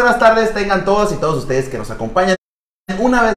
buenas 0.00 0.18
tardes. 0.18 0.54
Tengan 0.54 0.84
todos 0.84 1.12
y 1.12 1.16
todos 1.16 1.36
ustedes 1.36 1.68
que 1.68 1.78
nos 1.78 1.90
acompañan 1.90 2.36
una 2.98 3.22
vez 3.22 3.34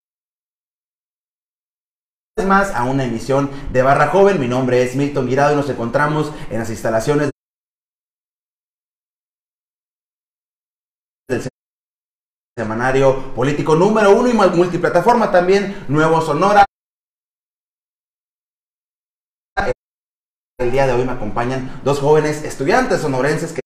más 2.47 2.72
a 2.72 2.84
una 2.84 3.03
emisión 3.03 3.50
de 3.72 3.81
Barra 3.81 4.07
Joven. 4.07 4.40
Mi 4.40 4.47
nombre 4.47 4.81
es 4.81 4.96
Milton 4.96 5.28
Guirado 5.28 5.53
y 5.53 5.56
nos 5.57 5.69
encontramos 5.69 6.31
en 6.50 6.59
las 6.59 6.69
instalaciones 6.69 7.31
del 11.28 11.47
semanario 12.57 13.34
político 13.34 13.75
número 13.75 14.16
uno 14.16 14.30
y 14.30 14.34
multiplataforma 14.34 15.31
también, 15.31 15.85
Nuevo 15.88 16.22
Sonora. 16.22 16.66
El 20.59 20.72
día 20.72 20.88
de 20.88 20.94
hoy 20.94 21.03
me 21.03 21.12
acompañan 21.12 21.81
dos 21.84 22.00
jóvenes 22.00 22.44
estudiantes 22.44 23.01
sonorenses 23.01 23.51
que 23.51 23.62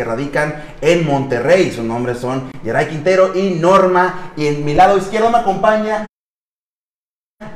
que 0.00 0.04
radican 0.04 0.54
en 0.80 1.06
Monterrey. 1.06 1.70
Sus 1.70 1.84
nombres 1.84 2.20
son 2.20 2.50
Yeray 2.64 2.88
Quintero 2.88 3.36
y 3.36 3.50
Norma. 3.50 4.32
Y 4.34 4.46
en 4.46 4.64
mi 4.64 4.72
lado 4.72 4.96
izquierdo 4.96 5.28
me 5.28 5.36
acompaña 5.36 6.06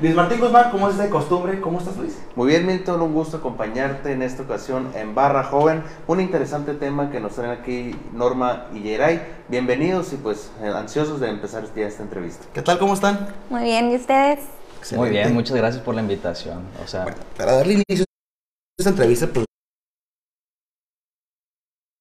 Luis 0.02 0.14
Martín 0.14 0.40
Guzmán. 0.40 0.70
¿Cómo 0.70 0.90
es 0.90 0.98
de 0.98 1.08
costumbre? 1.08 1.58
¿Cómo 1.62 1.78
estás, 1.78 1.96
Luis? 1.96 2.18
Muy 2.36 2.48
bien, 2.48 2.66
Milton. 2.66 3.00
Un 3.00 3.14
gusto 3.14 3.38
acompañarte 3.38 4.12
en 4.12 4.20
esta 4.20 4.42
ocasión 4.42 4.92
en 4.94 5.14
Barra 5.14 5.44
Joven. 5.44 5.84
Un 6.06 6.20
interesante 6.20 6.74
tema 6.74 7.10
que 7.10 7.18
nos 7.18 7.34
traen 7.34 7.58
aquí 7.58 7.96
Norma 8.12 8.66
y 8.74 8.80
Yeray. 8.80 9.22
Bienvenidos 9.48 10.12
y 10.12 10.16
pues 10.16 10.50
ansiosos 10.62 11.20
de 11.20 11.30
empezar 11.30 11.64
este 11.64 11.86
esta 11.86 12.02
entrevista. 12.02 12.44
¿Qué 12.52 12.60
tal? 12.60 12.78
¿Cómo 12.78 12.92
están? 12.92 13.26
Muy 13.48 13.62
bien, 13.62 13.90
¿y 13.90 13.96
ustedes? 13.96 14.40
Excelente. 14.80 14.96
Muy 14.96 15.16
bien, 15.16 15.32
muchas 15.32 15.56
gracias 15.56 15.82
por 15.82 15.94
la 15.94 16.02
invitación. 16.02 16.60
O 16.84 16.86
sea, 16.86 17.04
bueno, 17.04 17.16
para 17.38 17.52
darle 17.52 17.82
inicio 17.88 18.04
a 18.04 18.76
esta 18.76 18.90
entrevista, 18.90 19.28
pues 19.28 19.46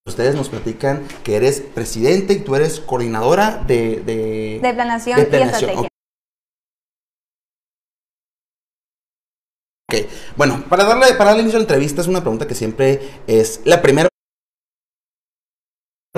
Ustedes 0.05 0.35
nos 0.35 0.49
platican 0.49 1.07
que 1.23 1.37
eres 1.37 1.61
presidente 1.61 2.33
y 2.33 2.39
tú 2.39 2.55
eres 2.55 2.79
coordinadora 2.81 3.63
de... 3.65 4.01
De, 4.01 4.59
de 4.61 4.73
planación, 4.73 5.17
y 5.17 5.21
estrategia. 5.21 5.87
Ok, 9.89 10.09
bueno, 10.35 10.63
para 10.67 10.83
darle, 10.83 11.13
para 11.13 11.29
darle 11.29 11.43
inicio 11.43 11.57
a 11.57 11.61
la 11.61 11.63
entrevista 11.63 12.01
es 12.01 12.07
una 12.07 12.21
pregunta 12.21 12.47
que 12.47 12.55
siempre 12.55 12.99
es 13.27 13.61
la 13.65 13.81
primera 13.81 14.09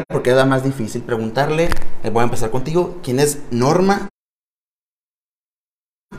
porque 0.10 0.32
es 0.32 0.36
la 0.36 0.46
más 0.46 0.64
difícil 0.64 1.04
preguntarle. 1.04 1.70
Eh, 2.04 2.10
voy 2.10 2.22
a 2.22 2.26
empezar 2.26 2.52
contigo. 2.52 3.00
¿Quién 3.04 3.20
es 3.20 3.44
Norma 3.52 4.10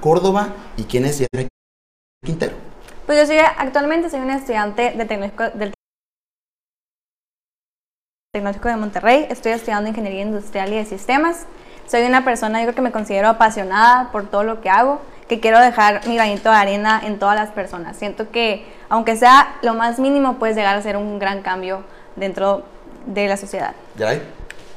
Córdoba 0.00 0.54
y 0.76 0.84
quién 0.84 1.04
es 1.04 1.26
Quintero? 2.24 2.56
Pues 3.04 3.18
yo 3.18 3.26
soy, 3.26 3.36
actualmente 3.38 4.08
soy 4.08 4.20
una 4.20 4.36
estudiante 4.36 4.92
de 4.92 5.04
tecnológico, 5.04 5.50
del 5.50 5.74
Tecnológico 8.36 8.68
de 8.68 8.76
Monterrey, 8.76 9.26
estoy 9.30 9.52
estudiando 9.52 9.88
Ingeniería 9.88 10.20
Industrial 10.20 10.70
y 10.70 10.76
de 10.76 10.84
Sistemas. 10.84 11.46
Soy 11.86 12.02
una 12.02 12.22
persona, 12.22 12.58
yo 12.58 12.66
creo 12.66 12.74
que 12.74 12.82
me 12.82 12.92
considero 12.92 13.28
apasionada 13.28 14.12
por 14.12 14.28
todo 14.28 14.42
lo 14.42 14.60
que 14.60 14.68
hago, 14.68 15.00
que 15.26 15.40
quiero 15.40 15.58
dejar 15.58 16.06
mi 16.06 16.16
granito 16.16 16.50
de 16.50 16.56
arena 16.56 17.00
en 17.02 17.18
todas 17.18 17.34
las 17.34 17.48
personas. 17.52 17.96
Siento 17.96 18.30
que, 18.30 18.66
aunque 18.90 19.16
sea 19.16 19.56
lo 19.62 19.72
más 19.72 19.98
mínimo, 19.98 20.34
puedes 20.34 20.54
llegar 20.54 20.76
a 20.76 20.82
ser 20.82 20.98
un 20.98 21.18
gran 21.18 21.40
cambio 21.40 21.82
dentro 22.14 22.62
de 23.06 23.26
la 23.26 23.38
sociedad. 23.38 23.72
¿Ya 23.96 24.10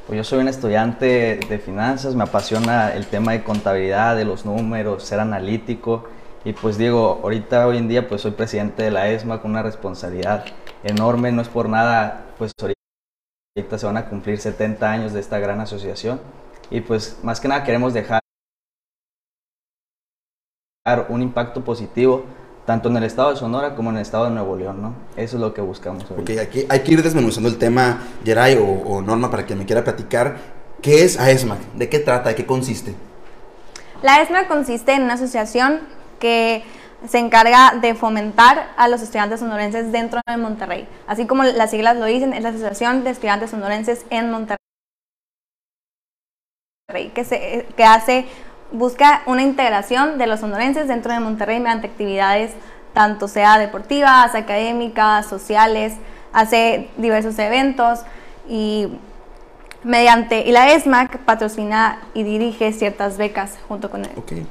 Pues 0.06 0.16
yo 0.16 0.24
soy 0.24 0.38
un 0.38 0.48
estudiante 0.48 1.38
de 1.46 1.58
finanzas, 1.58 2.14
me 2.14 2.22
apasiona 2.22 2.94
el 2.94 3.08
tema 3.08 3.32
de 3.32 3.44
contabilidad, 3.44 4.16
de 4.16 4.24
los 4.24 4.46
números, 4.46 5.04
ser 5.04 5.20
analítico. 5.20 6.08
Y 6.46 6.54
pues 6.54 6.78
digo, 6.78 7.20
ahorita 7.22 7.66
hoy 7.66 7.76
en 7.76 7.88
día 7.88 8.08
pues 8.08 8.22
soy 8.22 8.30
presidente 8.30 8.84
de 8.84 8.90
la 8.90 9.10
ESMA 9.10 9.42
con 9.42 9.50
una 9.50 9.62
responsabilidad 9.62 10.46
enorme, 10.82 11.30
no 11.30 11.42
es 11.42 11.48
por 11.48 11.68
nada, 11.68 12.22
pues 12.38 12.52
Ahorita 12.58 12.79
se 13.76 13.86
van 13.86 13.96
a 13.96 14.06
cumplir 14.08 14.38
70 14.38 14.90
años 14.90 15.12
de 15.12 15.20
esta 15.20 15.38
gran 15.38 15.60
asociación 15.60 16.20
y 16.70 16.80
pues 16.80 17.18
más 17.22 17.40
que 17.40 17.48
nada 17.48 17.64
queremos 17.64 17.94
dejar 17.94 18.20
un 21.08 21.22
impacto 21.22 21.62
positivo 21.62 22.24
tanto 22.66 22.88
en 22.88 22.96
el 22.96 23.04
estado 23.04 23.30
de 23.30 23.36
Sonora 23.36 23.74
como 23.74 23.90
en 23.90 23.96
el 23.96 24.02
estado 24.02 24.24
de 24.24 24.30
Nuevo 24.30 24.56
León, 24.56 24.82
¿no? 24.82 24.94
Eso 25.16 25.36
es 25.36 25.40
lo 25.40 25.52
que 25.54 25.60
buscamos. 25.60 26.04
Hoy. 26.10 26.20
Ok, 26.20 26.30
aquí 26.40 26.66
hay 26.68 26.80
que 26.80 26.92
ir 26.92 27.02
desmenuzando 27.02 27.48
el 27.48 27.58
tema, 27.58 27.98
Geray 28.24 28.56
o, 28.56 28.64
o, 28.64 29.02
Norma, 29.02 29.30
para 29.30 29.44
que 29.44 29.54
me 29.54 29.66
quiera 29.66 29.82
platicar. 29.82 30.36
¿Qué 30.80 31.04
es 31.04 31.18
AESMAC? 31.18 31.58
¿De 31.74 31.88
qué 31.88 31.98
trata? 31.98 32.28
¿De 32.30 32.34
qué 32.34 32.46
consiste? 32.46 32.94
La 34.02 34.22
ESMAC 34.22 34.48
consiste 34.48 34.92
en 34.92 35.02
una 35.02 35.14
asociación 35.14 35.80
que 36.18 36.64
se 37.08 37.18
encarga 37.18 37.74
de 37.80 37.94
fomentar 37.94 38.68
a 38.76 38.88
los 38.88 39.02
estudiantes 39.02 39.40
sonorenses 39.40 39.90
dentro 39.92 40.20
de 40.26 40.36
Monterrey. 40.36 40.88
Así 41.06 41.26
como 41.26 41.44
las 41.44 41.70
siglas 41.70 41.96
lo 41.96 42.04
dicen, 42.04 42.32
es 42.32 42.42
la 42.42 42.50
Asociación 42.50 43.04
de 43.04 43.10
Estudiantes 43.10 43.50
Sonorenses 43.50 44.04
en 44.10 44.30
Monterrey, 44.30 44.58
que, 47.14 47.24
se, 47.24 47.66
que 47.76 47.84
hace, 47.84 48.26
busca 48.72 49.22
una 49.26 49.42
integración 49.42 50.18
de 50.18 50.26
los 50.26 50.40
sonorenses 50.40 50.88
dentro 50.88 51.12
de 51.12 51.20
Monterrey 51.20 51.58
mediante 51.58 51.86
actividades 51.86 52.52
tanto 52.92 53.28
sea 53.28 53.58
deportivas, 53.58 54.34
académicas, 54.34 55.26
sociales, 55.26 55.94
hace 56.32 56.88
diversos 56.96 57.38
eventos 57.38 58.00
y 58.48 58.88
mediante, 59.82 60.40
y 60.46 60.52
la 60.52 60.72
ESMAC 60.72 61.18
patrocina 61.18 62.00
y 62.14 62.22
dirige 62.22 62.72
ciertas 62.72 63.16
becas 63.16 63.58
junto 63.68 63.90
con 63.90 64.04
él. 64.04 64.12
Okay. 64.16 64.46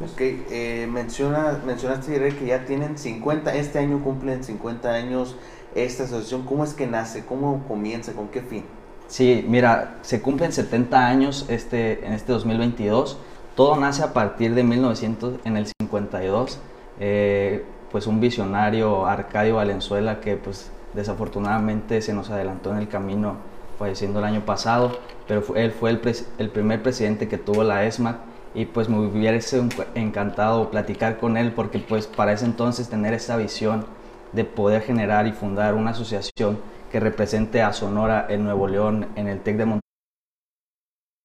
Ok, 0.00 0.20
eh, 0.20 0.88
menciona, 0.90 1.60
mencionaste 1.64 2.34
que 2.34 2.46
ya 2.46 2.64
tienen 2.64 2.98
50, 2.98 3.54
este 3.54 3.78
año 3.78 4.02
cumplen 4.02 4.42
50 4.42 4.92
años 4.92 5.36
esta 5.76 6.04
asociación. 6.04 6.42
¿Cómo 6.42 6.64
es 6.64 6.74
que 6.74 6.86
nace? 6.86 7.24
¿Cómo 7.24 7.64
comienza? 7.68 8.12
¿Con 8.12 8.28
qué 8.28 8.40
fin? 8.40 8.64
Sí, 9.06 9.44
mira, 9.48 9.98
se 10.02 10.20
cumplen 10.20 10.52
70 10.52 11.06
años 11.06 11.46
este, 11.48 12.04
en 12.04 12.12
este 12.12 12.32
2022. 12.32 13.18
Todo 13.54 13.76
nace 13.76 14.02
a 14.02 14.12
partir 14.12 14.54
de 14.54 14.64
1900, 14.64 15.34
en 15.44 15.56
el 15.56 15.66
52. 15.80 16.58
Eh, 16.98 17.64
pues 17.92 18.08
un 18.08 18.18
visionario, 18.18 19.06
Arcadio 19.06 19.56
Valenzuela, 19.56 20.20
que 20.20 20.36
pues 20.36 20.72
desafortunadamente 20.94 22.02
se 22.02 22.12
nos 22.14 22.30
adelantó 22.30 22.72
en 22.72 22.78
el 22.78 22.88
camino 22.88 23.36
falleciendo 23.78 24.18
el 24.18 24.24
año 24.24 24.44
pasado, 24.44 24.98
pero 25.28 25.44
él 25.54 25.70
fue 25.70 25.90
el, 25.90 26.00
el 26.38 26.50
primer 26.50 26.82
presidente 26.82 27.28
que 27.28 27.38
tuvo 27.38 27.62
la 27.62 27.84
ESMAC 27.84 28.16
y 28.54 28.66
pues 28.66 28.88
me 28.88 28.98
hubiese 28.98 29.62
encantado 29.94 30.70
platicar 30.70 31.18
con 31.18 31.36
él 31.36 31.52
porque 31.52 31.80
pues 31.80 32.06
para 32.06 32.32
ese 32.32 32.44
entonces 32.44 32.88
tener 32.88 33.12
esa 33.12 33.36
visión 33.36 33.86
de 34.32 34.44
poder 34.44 34.82
generar 34.82 35.26
y 35.26 35.32
fundar 35.32 35.74
una 35.74 35.90
asociación 35.90 36.60
que 36.90 37.00
represente 37.00 37.62
a 37.62 37.72
Sonora 37.72 38.26
en 38.28 38.44
Nuevo 38.44 38.68
León, 38.68 39.08
en 39.16 39.26
el 39.26 39.40
TEC 39.40 39.56
de 39.56 39.80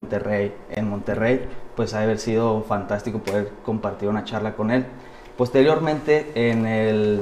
Monterrey, 0.02 0.56
en 0.72 0.90
Monterrey, 0.90 1.48
pues 1.76 1.94
ha 1.94 2.02
haber 2.02 2.18
sido 2.18 2.64
fantástico 2.64 3.20
poder 3.20 3.52
compartir 3.64 4.10
una 4.10 4.24
charla 4.24 4.56
con 4.56 4.72
él. 4.72 4.86
Posteriormente, 5.38 6.32
en 6.34 6.66
el 6.66 7.22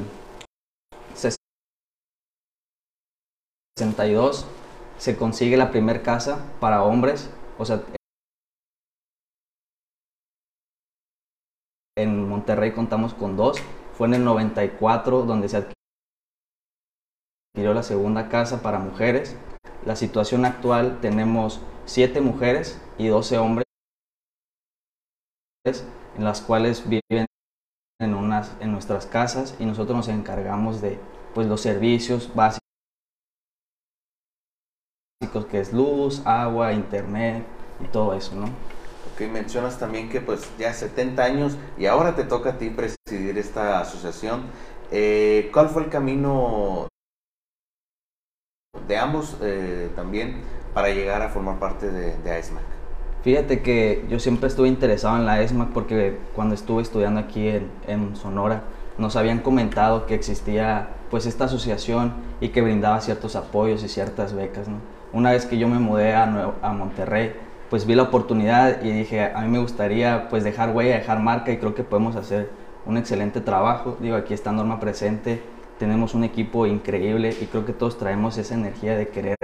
62, 3.76 4.48
se 4.98 5.18
consigue 5.18 5.58
la 5.58 5.70
primera 5.70 6.02
casa 6.02 6.40
para 6.60 6.84
hombres, 6.84 7.30
o 7.58 7.66
sea, 7.66 7.82
En 11.98 12.30
Monterrey 12.30 12.72
contamos 12.74 13.16
con 13.16 13.36
dos. 13.36 13.58
Fue 13.94 14.08
en 14.08 14.14
el 14.14 14.24
94 14.24 15.24
donde 15.24 15.50
se 15.50 15.58
adquirió 17.56 17.74
la 17.74 17.82
segunda 17.82 18.30
casa 18.30 18.62
para 18.62 18.78
mujeres. 18.78 19.36
La 19.84 19.96
situación 19.96 20.46
actual 20.46 21.02
tenemos 21.02 21.60
siete 21.86 22.22
mujeres 22.22 22.80
y 23.00 23.08
12 23.08 23.40
hombres 23.40 23.66
en 25.66 26.24
las 26.24 26.42
cuales 26.42 26.88
viven 26.88 27.26
en, 28.00 28.72
nuestras 28.72 29.08
casas 29.08 29.56
y 29.60 29.66
nosotros 29.66 29.98
nos 29.98 30.08
encargamos 30.08 30.82
de 30.82 31.00
pues, 31.34 31.48
los 31.48 31.62
servicios 31.62 32.34
básicos 32.36 32.62
que 35.50 35.60
es 35.60 35.74
luz, 35.74 36.22
agua, 36.26 36.74
internet 36.74 37.44
y 37.84 37.88
todo 37.88 38.14
eso, 38.14 38.36
¿no? 38.36 38.77
Que 39.18 39.28
mencionas 39.28 39.80
también 39.80 40.10
que 40.10 40.22
pues 40.22 40.50
ya 40.58 40.74
70 40.74 41.24
años 41.24 41.58
y 41.78 41.88
ahora 41.88 42.16
te 42.16 42.24
toca 42.24 42.52
a 42.52 42.58
ti 42.58 42.70
presidir 42.70 43.38
esta 43.38 43.80
asociación. 43.80 44.44
Eh, 44.92 45.50
¿Cuál 45.52 45.70
fue 45.70 45.84
el 45.84 45.90
camino 45.90 46.88
de 48.88 48.98
ambos 48.98 49.38
eh, 49.42 49.90
también 49.96 50.42
para 50.74 50.90
llegar 50.90 51.22
a 51.22 51.30
formar 51.30 51.60
parte 51.60 51.92
de, 51.92 52.16
de 52.18 52.32
AESMAC? 52.32 52.64
Fíjate 53.24 53.62
que 53.62 54.06
yo 54.08 54.20
siempre 54.20 54.48
estuve 54.48 54.68
interesado 54.68 55.18
en 55.18 55.26
la 55.26 55.42
ESMAC 55.42 55.70
porque 55.70 56.18
cuando 56.36 56.56
estuve 56.56 56.84
estudiando 56.84 57.20
aquí 57.20 57.50
en, 57.50 57.72
en, 57.88 58.16
Sonora 58.16 58.64
nos 58.98 59.16
habían 59.16 59.40
comentado 59.40 60.06
que 60.06 60.16
existía 60.16 60.90
pues 61.10 61.26
esta 61.26 61.46
asociación 61.46 62.14
y 62.40 62.50
que 62.50 62.62
brindaba 62.62 63.02
ciertos 63.02 63.36
apoyos 63.36 63.84
y 63.84 63.90
ciertas 63.90 64.34
becas. 64.34 64.68
¿no? 64.68 64.78
Una 65.12 65.32
vez 65.32 65.46
que 65.46 65.58
yo 65.58 65.68
me 65.68 65.80
mudé 65.80 66.14
a, 66.14 66.24
a 66.62 66.74
Monterrey, 66.74 67.34
pues 67.70 67.86
vi 67.86 67.96
la 67.96 68.04
oportunidad 68.04 68.82
y 68.82 68.92
dije, 68.92 69.24
a 69.24 69.42
mí 69.42 69.48
me 69.48 69.60
gustaría 69.60 70.30
pues 70.30 70.44
dejar 70.44 70.76
huella, 70.76 70.96
dejar 70.96 71.20
marca 71.20 71.52
y 71.52 71.58
creo 71.58 71.76
que 71.76 71.84
podemos 71.84 72.16
hacer 72.16 72.50
un 72.86 72.98
excelente 72.98 73.42
trabajo. 73.42 73.98
Digo, 74.00 74.16
aquí 74.16 74.34
está 74.34 74.52
Norma 74.52 74.80
presente, 74.80 75.42
tenemos 75.78 76.14
un 76.14 76.24
equipo 76.24 76.66
increíble 76.66 77.36
y 77.40 77.46
creo 77.46 77.66
que 77.66 77.74
todos 77.74 77.98
traemos 77.98 78.38
esa 78.38 78.56
energía 78.56 78.96
de 78.96 79.10
querer 79.10 79.38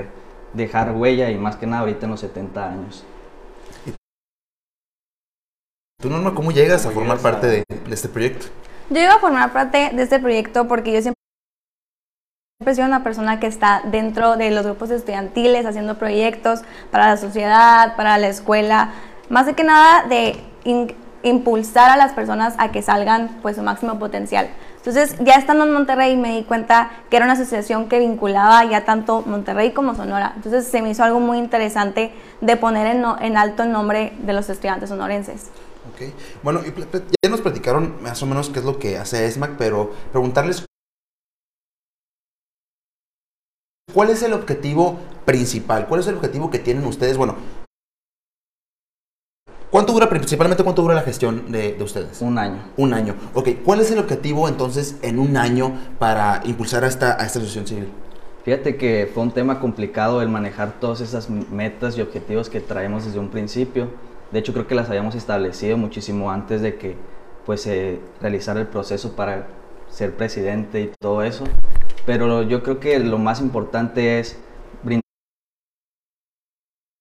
dejar 0.53 0.91
huella 0.95 1.31
y 1.31 1.37
más 1.37 1.55
que 1.57 1.67
nada 1.67 1.81
ahorita 1.81 2.05
en 2.05 2.11
los 2.11 2.19
70 2.21 2.69
años. 2.69 3.03
¿Tú, 6.01 6.09
Norma, 6.09 6.33
cómo 6.33 6.51
llegas 6.51 6.85
a 6.85 6.89
¿Cómo 6.89 7.01
formar 7.01 7.19
parte 7.19 7.47
de, 7.47 7.63
de 7.67 7.93
este 7.93 8.09
proyecto? 8.09 8.47
Yo 8.89 9.01
iba 9.01 9.13
a 9.13 9.19
formar 9.19 9.53
parte 9.53 9.91
de 9.93 10.03
este 10.03 10.19
proyecto 10.19 10.67
porque 10.67 10.91
yo 10.91 11.01
siempre 11.01 11.22
he 12.71 12.75
sido 12.75 12.87
una 12.87 13.03
persona 13.03 13.39
que 13.39 13.47
está 13.47 13.81
dentro 13.85 14.37
de 14.37 14.51
los 14.51 14.65
grupos 14.65 14.89
estudiantiles 14.91 15.65
haciendo 15.65 15.97
proyectos 15.97 16.61
para 16.91 17.09
la 17.09 17.17
sociedad, 17.17 17.95
para 17.95 18.17
la 18.17 18.27
escuela, 18.27 18.89
más 19.29 19.47
que 19.53 19.63
nada 19.63 20.07
de 20.07 20.39
in- 20.63 20.93
impulsar 21.23 21.89
a 21.89 21.97
las 21.97 22.13
personas 22.13 22.55
a 22.57 22.71
que 22.71 22.81
salgan 22.81 23.39
pues 23.41 23.55
su 23.55 23.63
máximo 23.63 23.97
potencial. 23.99 24.49
Entonces, 24.77 25.15
ya 25.21 25.35
estando 25.35 25.63
en 25.63 25.71
Monterrey 25.71 26.17
me 26.17 26.35
di 26.35 26.43
cuenta 26.43 26.91
que 27.09 27.15
era 27.15 27.25
una 27.25 27.35
asociación 27.35 27.87
que 27.87 27.99
vinculaba 27.99 28.65
ya 28.65 28.83
tanto 28.83 29.23
Monterrey 29.25 29.71
como 29.71 29.95
Sonora. 29.95 30.33
Entonces, 30.35 30.67
se 30.67 30.81
me 30.81 30.89
hizo 30.89 31.05
algo 31.05 31.21
muy 31.21 31.37
interesante 31.37 32.11
de 32.41 32.57
poner 32.57 32.87
en, 32.87 33.05
en 33.21 33.37
alto 33.37 33.63
el 33.63 33.71
nombre 33.71 34.11
de 34.19 34.33
los 34.33 34.49
estudiantes 34.49 34.89
sonorenses. 34.89 35.51
Ok. 35.93 36.11
Bueno, 36.43 36.59
ya 37.23 37.29
nos 37.29 37.39
platicaron 37.39 38.01
más 38.01 38.21
o 38.21 38.25
menos 38.25 38.49
qué 38.49 38.59
es 38.59 38.65
lo 38.65 38.77
que 38.77 38.97
hace 38.97 39.25
ESMAC, 39.25 39.51
pero 39.57 39.93
preguntarles 40.11 40.65
cuál 43.93 44.09
es 44.09 44.23
el 44.23 44.33
objetivo 44.33 44.97
principal, 45.25 45.87
cuál 45.87 46.01
es 46.01 46.07
el 46.07 46.15
objetivo 46.15 46.49
que 46.49 46.59
tienen 46.59 46.85
ustedes. 46.85 47.17
Bueno, 47.17 47.35
¿cuánto 49.69 49.93
dura, 49.93 50.09
principalmente 50.09 50.63
cuánto 50.63 50.81
dura 50.81 50.95
la 50.95 51.01
gestión 51.01 51.51
de, 51.51 51.73
de 51.73 51.83
ustedes? 51.83 52.21
Un 52.21 52.37
año. 52.37 52.63
Un 52.77 52.93
año. 52.93 53.15
Ok, 53.33 53.49
¿cuál 53.63 53.79
es 53.79 53.91
el 53.91 53.99
objetivo 53.99 54.47
entonces 54.47 54.97
en 55.01 55.19
un 55.19 55.37
año 55.37 55.73
para 55.99 56.41
impulsar 56.45 56.83
a 56.83 56.87
esta, 56.87 57.11
a 57.21 57.25
esta 57.25 57.39
asociación 57.39 57.67
civil? 57.67 57.87
Fíjate 58.43 58.75
que 58.75 59.09
fue 59.13 59.23
un 59.23 59.31
tema 59.31 59.61
complicado 59.61 60.21
el 60.21 60.27
manejar 60.27 60.79
todas 60.81 60.99
esas 60.99 61.29
metas 61.29 61.97
y 61.97 62.01
objetivos 62.01 62.49
que 62.49 62.59
traemos 62.59 63.05
desde 63.05 63.19
un 63.19 63.29
principio. 63.29 63.89
De 64.31 64.39
hecho, 64.39 64.51
creo 64.51 64.67
que 64.67 64.75
las 64.75 64.89
habíamos 64.89 65.15
establecido 65.15 65.77
muchísimo 65.77 66.29
antes 66.29 66.61
de 66.61 66.75
que 66.75 66.97
pues, 67.45 67.61
se 67.61 68.01
realizara 68.19 68.59
el 68.59 68.67
proceso 68.67 69.15
para 69.15 69.47
ser 69.89 70.17
presidente 70.17 70.81
y 70.81 70.91
todo 70.99 71.23
eso. 71.23 71.45
Pero 72.05 72.43
yo 72.43 72.63
creo 72.63 72.79
que 72.79 72.99
lo 72.99 73.17
más 73.17 73.39
importante 73.39 74.19
es 74.19 74.37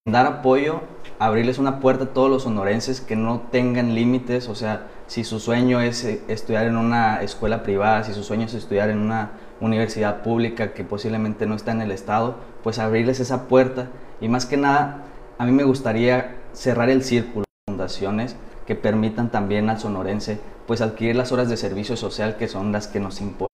brindar 0.05 0.27
apoyo, 0.27 0.81
abrirles 1.19 1.59
una 1.59 1.81
puerta 1.81 2.05
a 2.05 2.09
todos 2.09 2.31
los 2.31 2.45
sonorenses 2.45 3.01
que 3.01 3.17
no 3.17 3.41
tengan 3.51 3.97
límites, 3.97 4.49
o 4.49 4.55
sea, 4.55 4.89
si 5.09 5.25
su 5.25 5.41
sueño 5.41 5.81
es 5.81 6.05
eh, 6.05 6.23
estudiar 6.29 6.67
en 6.67 6.77
una 6.77 7.21
escuela 7.23 7.65
privada, 7.65 8.05
si 8.05 8.15
su 8.15 8.23
sueño 8.23 8.47
es 8.47 8.55
estudiar 8.55 8.91
en 8.91 8.99
una 8.99 9.33
universidad 9.61 10.23
pública 10.23 10.73
que 10.73 10.85
posiblemente 10.85 11.47
no 11.47 11.57
está 11.57 11.73
en 11.73 11.83
el 11.83 11.91
estado, 11.91 12.37
pues 12.63 12.79
abrirles 12.79 13.19
esa 13.19 13.49
puerta. 13.49 13.89
Y 14.21 14.29
más 14.29 14.47
que 14.47 14.57
nada, 14.57 15.05
a 15.39 15.45
mí 15.45 15.53
me 15.53 15.65
gustaría 15.65 16.37
cerrar 16.53 16.91
el 16.91 17.03
círculo 17.03 17.45
de 17.45 17.73
fundaciones 17.73 18.37
que 18.67 18.77
permitan 18.77 19.31
también 19.31 19.69
al 19.69 19.81
sonorense 19.81 20.41
pues 20.67 20.81
adquirir 20.81 21.17
las 21.17 21.33
horas 21.33 21.49
de 21.49 21.57
servicio 21.57 21.97
social 21.97 22.37
que 22.37 22.47
son 22.47 22.71
las 22.71 22.87
que 22.87 23.01
nos 23.01 23.21
imponen 23.21 23.52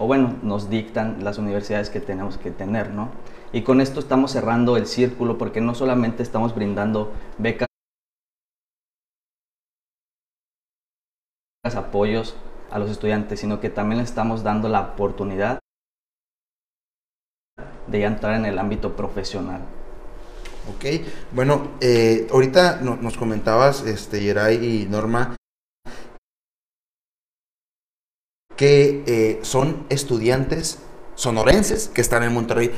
o 0.00 0.06
bueno, 0.06 0.34
nos 0.42 0.70
dictan 0.70 1.22
las 1.22 1.36
universidades 1.36 1.90
que 1.90 2.00
tenemos 2.00 2.38
que 2.38 2.50
tener, 2.50 2.90
¿no? 2.90 3.10
Y 3.52 3.62
con 3.62 3.82
esto 3.82 4.00
estamos 4.00 4.32
cerrando 4.32 4.78
el 4.78 4.86
círculo 4.86 5.36
porque 5.36 5.60
no 5.60 5.74
solamente 5.74 6.22
estamos 6.22 6.54
brindando 6.54 7.12
becas, 7.36 7.68
apoyos 11.76 12.34
a 12.70 12.78
los 12.78 12.90
estudiantes, 12.90 13.40
sino 13.40 13.60
que 13.60 13.68
también 13.68 13.98
les 14.00 14.08
estamos 14.08 14.42
dando 14.42 14.70
la 14.70 14.80
oportunidad 14.80 15.58
de 17.86 18.04
entrar 18.04 18.34
en 18.36 18.46
el 18.46 18.58
ámbito 18.58 18.96
profesional. 18.96 19.60
Ok, 20.74 21.04
bueno, 21.32 21.72
eh, 21.80 22.26
ahorita 22.32 22.80
no- 22.80 22.96
nos 22.96 23.16
comentabas, 23.18 23.84
este, 23.86 24.22
Yeray 24.22 24.64
y 24.64 24.86
Norma, 24.86 25.36
que 28.64 29.02
eh, 29.06 29.38
son 29.40 29.86
estudiantes 29.88 30.80
sonorenses 31.14 31.88
que 31.88 32.02
están 32.02 32.22
en 32.24 32.34
Monterrey. 32.34 32.70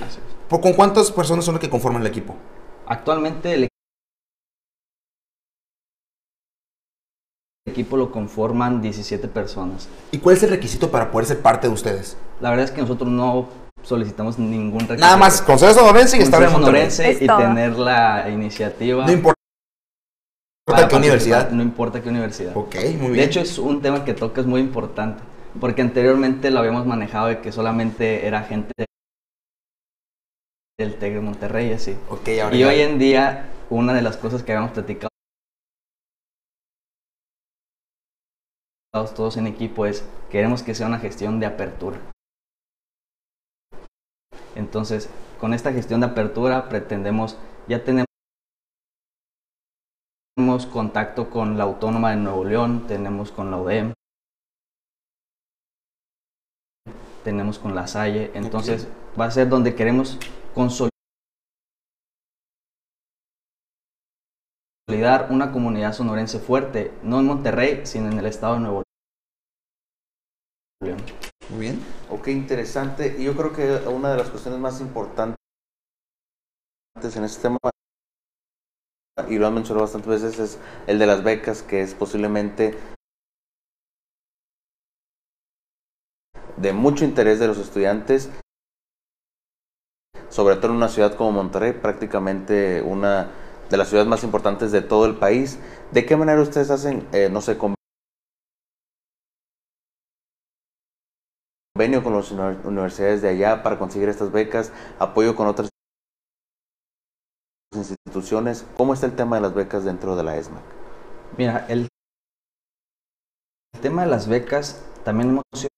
¿Por- 0.48 0.60
¿Con 0.60 0.74
cuántas 0.74 1.10
personas 1.10 1.44
son 1.44 1.54
las 1.54 1.60
que 1.60 1.68
conforman 1.68 2.02
el 2.02 2.06
equipo? 2.06 2.36
Actualmente 2.86 3.52
el 3.54 3.68
equipo 7.66 7.96
lo 7.96 8.12
conforman 8.12 8.80
17 8.80 9.26
personas. 9.26 9.88
¿Y 10.12 10.18
cuál 10.18 10.36
es 10.36 10.42
el 10.44 10.50
requisito 10.50 10.88
para 10.92 11.10
poder 11.10 11.26
ser 11.26 11.40
parte 11.42 11.66
de 11.66 11.74
ustedes? 11.74 12.16
La 12.40 12.50
verdad 12.50 12.66
es 12.66 12.70
que 12.70 12.80
nosotros 12.82 13.10
no 13.10 13.48
solicitamos 13.82 14.38
ningún 14.38 14.82
requisito. 14.82 15.00
Nada 15.00 15.16
más, 15.16 15.42
con 15.42 15.58
ser 15.58 15.74
sonorense 15.74 16.16
y 16.16 16.20
Con 16.20 16.24
estar 16.26 16.42
en 16.44 16.52
Monterrey. 16.52 16.90
sonorense 16.92 17.10
Es 17.10 17.22
y 17.22 17.26
tener 17.26 17.76
la 17.76 18.28
iniciativa. 18.30 19.04
No 19.04 19.10
importa 19.10 19.34
qué 20.88 20.94
universidad. 20.94 21.50
No 21.50 21.60
importa 21.60 22.00
qué 22.00 22.08
universidad. 22.08 22.56
Ok, 22.56 22.76
muy 22.98 23.08
bien. 23.08 23.14
De 23.14 23.24
hecho, 23.24 23.40
es 23.40 23.58
un 23.58 23.82
tema 23.82 24.04
que 24.04 24.14
tocas 24.14 24.46
muy 24.46 24.60
importante, 24.60 25.20
porque 25.60 25.82
anteriormente 25.82 26.50
lo 26.50 26.58
habíamos 26.60 26.86
manejado 26.86 27.28
de 27.28 27.40
que 27.40 27.52
solamente 27.52 28.26
era 28.26 28.42
gente 28.42 28.72
del 30.78 30.98
TEC 30.98 31.14
de 31.14 31.20
Monterrey 31.20 31.72
así. 31.72 31.96
Ahora 32.08 32.54
Y 32.56 32.60
ya- 32.60 32.68
hoy 32.68 32.80
en 32.80 32.98
día, 32.98 33.50
una 33.70 33.94
de 33.94 34.02
las 34.02 34.16
cosas 34.16 34.42
que 34.42 34.52
habíamos 34.52 34.72
platicado 34.72 35.08
todos 39.14 39.36
en 39.36 39.46
equipo 39.46 39.86
es, 39.86 40.04
queremos 40.30 40.62
que 40.62 40.74
sea 40.74 40.86
una 40.86 40.98
gestión 40.98 41.40
de 41.40 41.46
apertura. 41.46 41.98
Entonces, 44.54 45.08
con 45.40 45.54
esta 45.54 45.72
gestión 45.72 46.00
de 46.00 46.06
apertura 46.06 46.68
pretendemos, 46.68 47.38
ya 47.68 47.84
tenemos 47.84 48.06
tenemos 50.36 50.66
contacto 50.66 51.30
con 51.30 51.56
la 51.58 51.64
Autónoma 51.64 52.10
de 52.10 52.16
Nuevo 52.16 52.44
León, 52.44 52.86
tenemos 52.86 53.32
con 53.32 53.50
la 53.50 53.58
UDEM, 53.58 53.92
tenemos 57.22 57.58
con 57.58 57.74
la 57.74 57.86
Salle, 57.86 58.30
entonces 58.34 58.88
va 59.18 59.26
a 59.26 59.30
ser 59.30 59.48
donde 59.48 59.74
queremos 59.74 60.18
consolidar 60.54 60.92
una 65.30 65.52
comunidad 65.52 65.92
sonorense 65.92 66.38
fuerte, 66.38 66.92
no 67.02 67.20
en 67.20 67.26
Monterrey, 67.26 67.86
sino 67.86 68.10
en 68.10 68.18
el 68.18 68.26
estado 68.26 68.54
de 68.54 68.60
Nuevo 68.60 68.82
León. 70.82 70.98
Muy 71.50 71.60
bien. 71.60 71.80
Ok, 72.10 72.28
interesante. 72.28 73.16
Y 73.18 73.24
yo 73.24 73.36
creo 73.36 73.52
que 73.52 73.88
una 73.88 74.10
de 74.10 74.18
las 74.18 74.30
cuestiones 74.30 74.60
más 74.60 74.80
importantes 74.80 75.36
en 77.02 77.24
este 77.24 77.42
tema, 77.42 77.58
y 79.28 79.38
lo 79.38 79.46
han 79.46 79.54
mencionado 79.54 79.84
bastantes 79.84 80.22
veces, 80.22 80.38
es 80.38 80.58
el 80.86 80.98
de 80.98 81.06
las 81.06 81.24
becas, 81.24 81.62
que 81.62 81.82
es 81.82 81.94
posiblemente 81.94 82.78
de 86.62 86.72
mucho 86.72 87.04
interés 87.04 87.38
de 87.40 87.48
los 87.48 87.58
estudiantes, 87.58 88.30
sobre 90.30 90.56
todo 90.56 90.68
en 90.68 90.76
una 90.76 90.88
ciudad 90.88 91.14
como 91.14 91.32
Monterrey, 91.32 91.72
prácticamente 91.72 92.80
una 92.82 93.28
de 93.68 93.76
las 93.76 93.88
ciudades 93.88 94.08
más 94.08 94.24
importantes 94.24 94.72
de 94.72 94.80
todo 94.82 95.06
el 95.06 95.16
país. 95.16 95.58
¿De 95.92 96.06
qué 96.06 96.16
manera 96.16 96.40
ustedes 96.40 96.70
hacen, 96.70 97.06
eh, 97.12 97.28
no 97.30 97.40
sé, 97.40 97.58
convenio 97.58 97.76
con 102.02 102.14
las 102.14 102.30
uni- 102.30 102.58
universidades 102.64 103.22
de 103.22 103.30
allá 103.30 103.62
para 103.62 103.78
conseguir 103.78 104.08
estas 104.08 104.30
becas, 104.30 104.72
apoyo 104.98 105.34
con 105.34 105.46
otras 105.48 105.68
instituciones. 107.74 108.66
¿Cómo 108.76 108.94
está 108.94 109.06
el 109.06 109.16
tema 109.16 109.36
de 109.36 109.42
las 109.42 109.54
becas 109.54 109.84
dentro 109.84 110.14
de 110.14 110.22
la 110.22 110.36
ESMAC? 110.36 110.62
Mira, 111.38 111.66
el, 111.68 111.88
el 113.74 113.80
tema 113.80 114.02
de 114.02 114.10
las 114.10 114.28
becas, 114.28 114.84
también 115.04 115.30
hemos 115.30 115.42
sido 115.54 115.68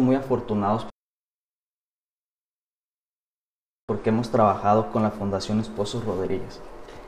muy 0.00 0.16
afortunados 0.16 0.86
porque 3.86 4.10
hemos 4.10 4.30
trabajado 4.30 4.90
con 4.90 5.02
la 5.02 5.10
Fundación 5.10 5.60
Esposos 5.60 6.04
Rodríguez. 6.04 6.60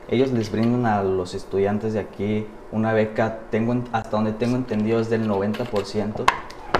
Ellos 0.07 0.31
les 0.31 0.51
brindan 0.51 0.85
a 0.85 1.03
los 1.03 1.33
estudiantes 1.33 1.93
de 1.93 1.99
aquí 1.99 2.45
una 2.71 2.93
beca, 2.93 3.39
tengo, 3.49 3.73
en- 3.73 3.85
hasta 3.91 4.11
donde 4.11 4.33
tengo 4.33 4.55
entendido 4.55 4.99
es 4.99 5.09
del 5.09 5.27
90%, 5.27 6.25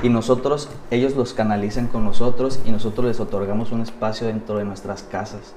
y 0.04 0.10
nosotros, 0.10 0.70
ellos 0.92 1.16
los 1.16 1.34
canalizan 1.34 1.88
con 1.88 2.04
nosotros 2.04 2.60
y 2.66 2.72
nosotros 2.72 3.06
les 3.08 3.20
otorgamos 3.20 3.72
un 3.72 3.82
espacio 3.82 4.28
dentro 4.28 4.58
de 4.58 4.66
nuestras 4.66 5.02
casas. 5.04 5.56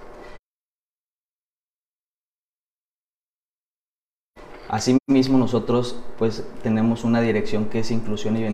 Asimismo, 4.68 5.38
nosotros 5.38 5.98
pues 6.18 6.46
tenemos 6.62 7.04
una 7.04 7.20
dirección 7.20 7.66
que 7.66 7.80
es 7.80 7.90
inclusión 7.90 8.36
y 8.36 8.44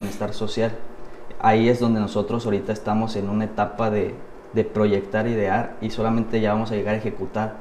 bienestar 0.00 0.32
social. 0.32 0.72
Ahí 1.40 1.68
es 1.68 1.78
donde 1.78 2.00
nosotros 2.00 2.44
ahorita 2.44 2.72
estamos 2.72 3.16
en 3.16 3.28
una 3.28 3.44
etapa 3.44 3.90
de, 3.90 4.14
de 4.54 4.64
proyectar, 4.64 5.26
idear 5.26 5.76
y 5.80 5.90
solamente 5.90 6.40
ya 6.40 6.52
vamos 6.54 6.70
a 6.72 6.74
llegar 6.74 6.94
a 6.94 6.98
ejecutar 6.98 7.56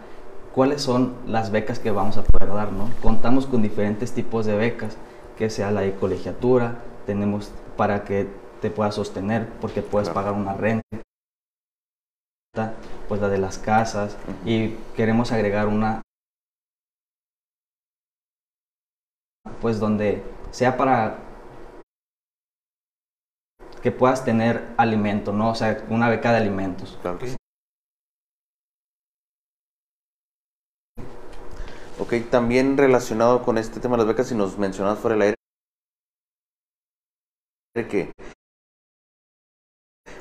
cuáles 0.54 0.82
son 0.82 1.16
las 1.28 1.52
becas 1.52 1.80
que 1.80 1.92
vamos 1.92 2.18
a 2.18 2.24
poder 2.24 2.50
dar, 2.50 2.72
¿no? 2.72 2.90
Contamos 3.02 3.46
con 3.46 3.62
diferentes 3.62 4.14
tipos 4.14 4.46
de 4.46 4.56
becas 4.58 4.98
que 5.38 5.50
sea 5.50 5.72
la 5.72 5.82
de 5.82 5.94
colegiatura, 5.96 6.80
tenemos 7.06 7.52
para 7.78 8.04
que 8.04 8.28
te 8.62 8.70
puedas 8.70 8.96
sostener, 8.96 9.48
porque 9.62 9.82
puedes 9.82 10.10
Claro. 10.10 10.26
pagar 10.28 10.34
una 10.40 10.54
renta, 10.54 10.84
pues 13.08 13.22
la 13.22 13.30
de 13.30 13.38
las 13.38 13.58
casas, 13.58 14.18
y 14.46 14.76
queremos 14.98 15.32
agregar 15.32 15.68
una, 15.68 16.02
pues 19.62 19.80
donde 19.80 20.22
sea 20.52 20.76
para 20.76 21.29
que 23.82 23.92
puedas 23.92 24.26
tener 24.26 24.64
alimento, 24.78 25.32
¿no? 25.32 25.52
O 25.52 25.56
sea, 25.56 25.86
una 25.90 26.10
beca 26.10 26.32
de 26.32 26.38
alimentos. 26.38 26.98
Claro. 27.02 27.20
Ok, 32.00 32.14
también 32.32 32.78
relacionado 32.78 33.44
con 33.44 33.58
este 33.58 33.80
tema 33.80 33.96
de 33.96 34.00
las 34.00 34.08
becas, 34.08 34.28
si 34.28 34.36
nos 34.36 34.58
mencionas 34.58 35.00
fuera 35.00 35.16
del 35.16 35.22
aire 35.22 35.36
que 37.90 38.12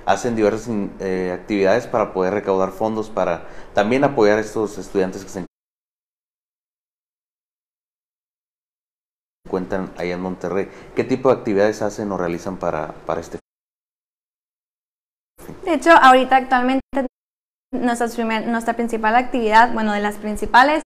hacen 0.06 0.36
diversas 0.36 0.68
eh, 1.00 1.32
actividades 1.32 1.86
para 1.86 2.12
poder 2.12 2.34
recaudar 2.34 2.70
fondos 2.70 3.10
para 3.10 3.48
también 3.74 4.04
apoyar 4.04 4.38
a 4.38 4.40
estos 4.40 4.78
estudiantes 4.78 5.22
que 5.24 5.28
se 5.28 5.46
encuentran 9.46 9.92
allá 9.96 10.14
en 10.14 10.20
Monterrey. 10.20 10.68
¿Qué 10.94 11.04
tipo 11.04 11.28
de 11.28 11.36
actividades 11.36 11.82
hacen 11.82 12.10
o 12.12 12.18
realizan 12.18 12.58
para, 12.58 12.92
para 13.06 13.20
este 13.20 13.38
De 15.64 15.74
hecho, 15.74 15.90
ahorita 15.90 16.36
actualmente 16.36 16.82
nuestra, 17.72 18.08
primer- 18.08 18.46
nuestra 18.46 18.74
principal 18.74 19.16
actividad, 19.16 19.72
bueno, 19.72 19.92
de 19.92 20.00
las 20.00 20.16
principales, 20.16 20.82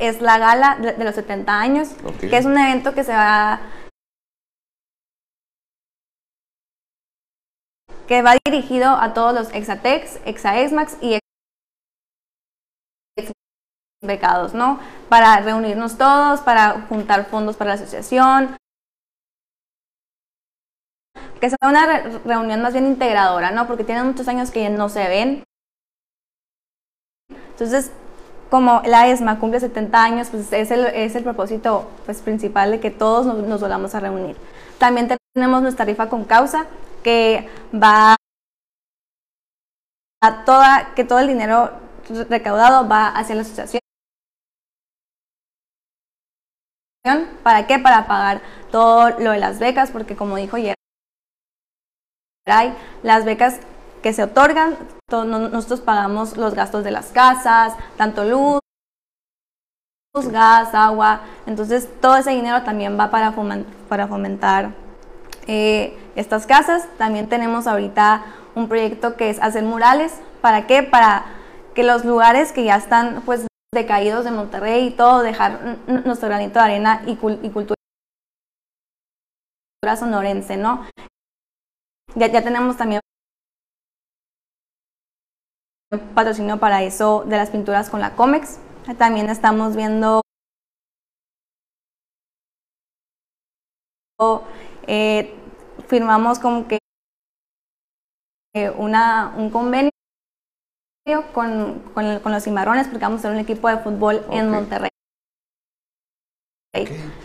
es 0.00 0.20
la 0.20 0.38
gala 0.38 0.76
de, 0.76 1.04
los 1.04 1.14
70 1.14 1.60
años, 1.60 1.88
que 2.20 2.36
es 2.36 2.46
un 2.46 2.56
evento 2.56 2.94
que 2.94 3.04
se 3.04 3.12
va 3.12 3.60
que 8.06 8.22
va 8.22 8.36
dirigido 8.44 8.88
a 8.88 9.12
todos 9.12 9.34
los 9.34 9.52
exatex, 9.52 10.18
exaesmax 10.24 10.96
y 11.02 11.18
ex 13.16 13.32
becados, 14.02 14.54
¿no? 14.54 14.80
Para 15.10 15.40
reunirnos 15.40 15.98
todos, 15.98 16.40
para 16.40 16.86
juntar 16.88 17.26
fondos 17.26 17.56
para 17.56 17.70
la 17.70 17.74
asociación, 17.74 18.56
que 21.40 21.48
sea 21.50 21.58
una 21.62 21.86
re- 21.86 22.18
reunión 22.24 22.62
más 22.62 22.72
bien 22.72 22.86
integradora, 22.86 23.50
¿no? 23.50 23.66
Porque 23.66 23.84
tienen 23.84 24.06
muchos 24.06 24.28
años 24.28 24.50
que 24.50 24.68
no 24.70 24.88
se 24.88 25.08
ven. 25.08 25.44
Entonces, 27.50 27.90
como 28.50 28.80
la 28.86 29.08
ESMA 29.08 29.38
cumple 29.38 29.60
70 29.60 30.02
años, 30.02 30.28
pues 30.30 30.52
es 30.52 30.70
el, 30.70 30.86
es 30.86 31.14
el 31.14 31.24
propósito 31.24 31.88
pues, 32.06 32.22
principal 32.22 32.70
de 32.70 32.80
que 32.80 32.90
todos 32.90 33.26
nos, 33.26 33.60
volvamos 33.60 33.94
a 33.94 34.00
reunir. 34.00 34.36
También 34.78 35.08
tenemos 35.34 35.62
nuestra 35.62 35.84
rifa 35.84 36.08
con 36.08 36.24
causa, 36.24 36.66
que 37.02 37.48
va 37.74 38.16
a 40.22 40.44
toda, 40.44 40.94
que 40.94 41.04
todo 41.04 41.18
el 41.20 41.28
dinero 41.28 41.72
recaudado 42.28 42.88
va 42.88 43.08
hacia 43.08 43.34
la 43.34 43.42
asociación. 43.42 43.80
¿Para 47.42 47.66
qué? 47.66 47.78
Para 47.78 48.06
pagar 48.06 48.40
todo 48.70 49.10
lo 49.18 49.30
de 49.32 49.38
las 49.38 49.58
becas, 49.58 49.90
porque 49.90 50.16
como 50.16 50.36
dijo 50.36 50.56
Yeray, 52.48 52.74
las 53.02 53.24
becas 53.26 53.60
que 54.02 54.12
se 54.14 54.22
otorgan, 54.22 54.76
to- 55.08 55.24
no- 55.24 55.48
nosotros 55.50 55.80
pagamos 55.80 56.36
los 56.38 56.54
gastos 56.54 56.82
de 56.82 56.90
las 56.90 57.06
casas, 57.08 57.74
tanto 57.96 58.24
luz, 58.24 58.60
gas, 60.32 60.74
agua, 60.74 61.20
entonces 61.46 61.88
todo 62.00 62.16
ese 62.16 62.30
dinero 62.30 62.62
también 62.62 62.98
va 62.98 63.10
para, 63.10 63.32
fomen- 63.32 63.64
para 63.88 64.08
fomentar 64.08 64.70
eh, 65.46 65.96
estas 66.16 66.46
casas. 66.46 66.88
También 66.96 67.28
tenemos 67.28 67.66
ahorita 67.66 68.24
un 68.54 68.68
proyecto 68.68 69.16
que 69.16 69.30
es 69.30 69.40
hacer 69.40 69.62
murales, 69.64 70.18
¿para 70.40 70.66
qué? 70.66 70.82
Para 70.82 71.26
que 71.74 71.84
los 71.84 72.04
lugares 72.04 72.52
que 72.52 72.64
ya 72.64 72.76
están 72.76 73.22
pues 73.26 73.46
decaídos 73.72 74.24
de 74.24 74.30
Monterrey 74.32 74.86
y 74.86 74.90
todo, 74.90 75.22
dejar 75.22 75.60
nuestro 75.86 76.28
granito 76.28 76.58
de 76.58 76.64
arena 76.64 77.02
y, 77.06 77.12
y 77.12 77.50
cultura 77.50 77.76
sonorense, 79.96 80.56
¿no? 80.56 80.84
Ya, 82.18 82.26
ya 82.26 82.42
tenemos 82.42 82.76
también 82.76 83.00
patrocinio 86.14 86.58
para 86.58 86.82
eso 86.82 87.24
de 87.26 87.36
las 87.36 87.50
pinturas 87.50 87.90
con 87.90 88.00
la 88.00 88.14
Comex. 88.16 88.58
También 88.98 89.28
estamos 89.30 89.76
viendo 89.76 90.22
eh, 94.86 95.34
firmamos 95.88 96.38
como 96.38 96.66
que 96.68 96.78
eh, 98.54 98.70
una, 98.70 99.32
un 99.36 99.50
convenio 99.50 99.90
con, 101.32 101.80
con, 101.94 102.04
el- 102.04 102.20
con 102.20 102.32
los 102.32 102.44
cimarrones 102.44 102.86
porque 102.88 103.04
vamos 103.04 103.20
a 103.20 103.22
ser 103.22 103.32
un 103.32 103.38
equipo 103.38 103.68
de 103.68 103.78
fútbol 103.78 104.24
en. 104.30 104.50
Monterrey. 104.50 104.90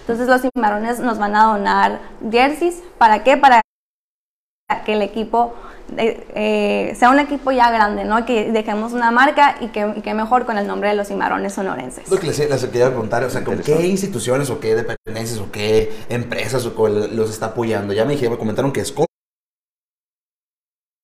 Entonces 0.01 0.27
los 0.27 0.41
cimarrones 0.41 0.99
nos 0.99 1.17
van 1.19 1.35
a 1.35 1.45
donar 1.45 1.99
jerseys. 2.31 2.81
¿Para 2.97 3.23
qué? 3.23 3.37
Para 3.37 3.61
que 4.85 4.93
el 4.93 5.01
equipo 5.01 5.53
eh, 5.97 6.25
eh, 6.35 6.95
sea 6.95 7.09
un 7.09 7.19
equipo 7.19 7.51
ya 7.51 7.69
grande, 7.69 8.05
¿no? 8.05 8.25
Que 8.25 8.51
dejemos 8.51 8.93
una 8.93 9.11
marca 9.11 9.57
y 9.61 9.67
que, 9.67 9.93
y 9.97 10.01
que 10.01 10.13
mejor 10.13 10.45
con 10.45 10.57
el 10.57 10.65
nombre 10.65 10.89
de 10.89 10.95
los 10.95 11.07
cimarrones 11.07 11.53
sonorenses. 11.53 12.09
Lo 12.09 12.17
que 12.17 12.27
les, 12.27 12.39
les 12.39 12.65
quería 12.65 12.87
preguntar, 12.87 13.23
o 13.23 13.29
sea, 13.29 13.43
¿con 13.43 13.59
qué 13.59 13.85
instituciones 13.85 14.49
o 14.49 14.59
qué 14.59 14.75
dependencias 14.75 15.39
o 15.39 15.51
qué 15.51 15.93
empresas 16.09 16.65
o 16.65 16.73
cuál 16.75 17.15
los 17.15 17.29
está 17.29 17.47
apoyando? 17.47 17.93
Ya 17.93 18.05
me 18.05 18.13
dijeron, 18.13 18.33
me 18.33 18.39
comentaron 18.39 18.71
que 18.71 18.81
es 18.81 18.91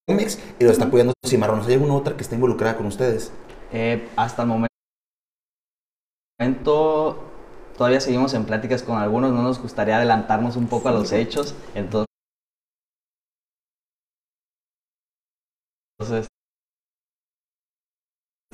Comex 0.07 0.39
y 0.59 0.63
lo 0.63 0.71
está 0.71 0.85
apoyando 0.85 1.13
Cimarrones. 1.25 1.67
¿Hay 1.67 1.73
alguna 1.73 1.93
otra 1.95 2.15
que 2.15 2.23
esté 2.23 2.35
involucrada 2.35 2.77
con 2.77 2.85
ustedes? 2.87 3.31
Eh, 3.71 4.07
hasta 4.15 4.41
el 4.43 4.47
momento 4.47 4.69
todavía 7.77 8.01
seguimos 8.01 8.33
en 8.33 8.45
pláticas 8.45 8.81
con 8.81 8.97
algunos, 8.97 9.31
no 9.31 9.43
nos 9.43 9.61
gustaría 9.61 9.97
adelantarnos 9.97 10.55
un 10.55 10.67
poco 10.67 10.89
a 10.89 10.91
los 10.91 11.11
hechos, 11.11 11.53
entonces 11.75 12.08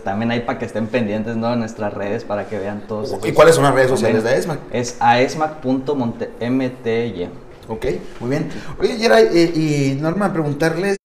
también 0.05 0.31
hay 0.31 0.41
para 0.41 0.57
que 0.59 0.65
estén 0.65 0.87
pendientes 0.87 1.35
¿no? 1.35 1.51
en 1.51 1.59
nuestras 1.59 1.93
redes 1.93 2.23
para 2.23 2.47
que 2.47 2.57
vean 2.59 2.87
todos. 2.87 3.19
¿Y 3.25 3.33
cuáles 3.33 3.55
son 3.55 3.65
las 3.65 3.73
redes 3.73 3.89
sociales 3.89 4.23
de 4.23 4.37
ESMAC? 4.37 4.59
Es 4.71 4.97
aesmac.mty. 5.01 6.29
Ok, 7.67 7.85
muy 8.19 8.29
bien. 8.29 8.49
Oye, 8.79 8.97
Yera, 8.97 9.19
eh, 9.19 9.51
y 9.53 9.97
Norma, 9.99 10.31
preguntarles. 10.31 10.97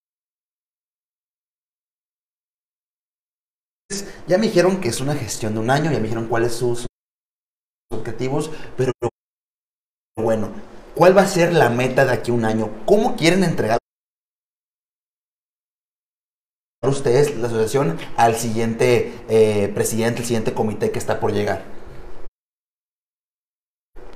Ya 4.28 4.36
me 4.38 4.46
dijeron 4.46 4.80
que 4.80 4.88
es 4.88 5.00
una 5.00 5.14
gestión 5.14 5.54
de 5.54 5.60
un 5.60 5.70
año, 5.70 5.90
ya 5.90 5.96
me 5.96 6.04
dijeron 6.04 6.28
cuáles 6.28 6.52
son 6.52 6.76
sus 6.76 6.86
objetivos, 7.90 8.50
pero 8.76 8.92
bueno, 10.16 10.50
¿cuál 10.94 11.16
va 11.16 11.22
a 11.22 11.26
ser 11.26 11.52
la 11.52 11.70
meta 11.70 12.04
de 12.04 12.12
aquí 12.12 12.30
a 12.30 12.34
un 12.34 12.44
año? 12.44 12.70
¿Cómo 12.84 13.16
quieren 13.16 13.42
entregar 13.42 13.79
ustedes 16.88 17.36
la 17.36 17.48
asociación 17.48 17.98
al 18.16 18.36
siguiente 18.36 19.12
eh, 19.28 19.70
presidente, 19.74 20.20
al 20.20 20.24
siguiente 20.24 20.54
comité 20.54 20.90
que 20.90 20.98
está 20.98 21.20
por 21.20 21.32
llegar? 21.32 21.62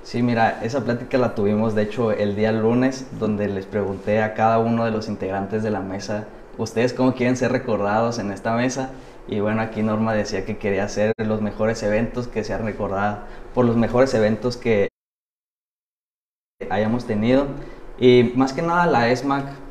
Sí, 0.02 0.22
mira, 0.22 0.62
esa 0.62 0.84
plática 0.84 1.18
la 1.18 1.34
tuvimos 1.34 1.74
de 1.74 1.82
hecho 1.82 2.12
el 2.12 2.36
día 2.36 2.52
lunes, 2.52 3.06
donde 3.18 3.48
les 3.48 3.66
pregunté 3.66 4.22
a 4.22 4.34
cada 4.34 4.58
uno 4.58 4.84
de 4.84 4.90
los 4.90 5.08
integrantes 5.08 5.62
de 5.62 5.70
la 5.70 5.80
mesa, 5.80 6.26
¿ustedes 6.56 6.92
cómo 6.92 7.14
quieren 7.14 7.36
ser 7.36 7.52
recordados 7.52 8.18
en 8.18 8.30
esta 8.30 8.54
mesa? 8.54 8.90
Y 9.28 9.40
bueno, 9.40 9.62
aquí 9.62 9.82
Norma 9.82 10.14
decía 10.14 10.44
que 10.44 10.58
quería 10.58 10.84
hacer 10.84 11.12
los 11.18 11.40
mejores 11.40 11.82
eventos, 11.82 12.28
que 12.28 12.44
sean 12.44 12.64
recordados 12.64 13.20
por 13.54 13.64
los 13.64 13.76
mejores 13.76 14.12
eventos 14.14 14.56
que 14.56 14.88
hayamos 16.70 17.06
tenido. 17.06 17.46
Y 17.98 18.32
más 18.36 18.52
que 18.52 18.62
nada 18.62 18.86
la 18.86 19.08
ESMAC 19.10 19.63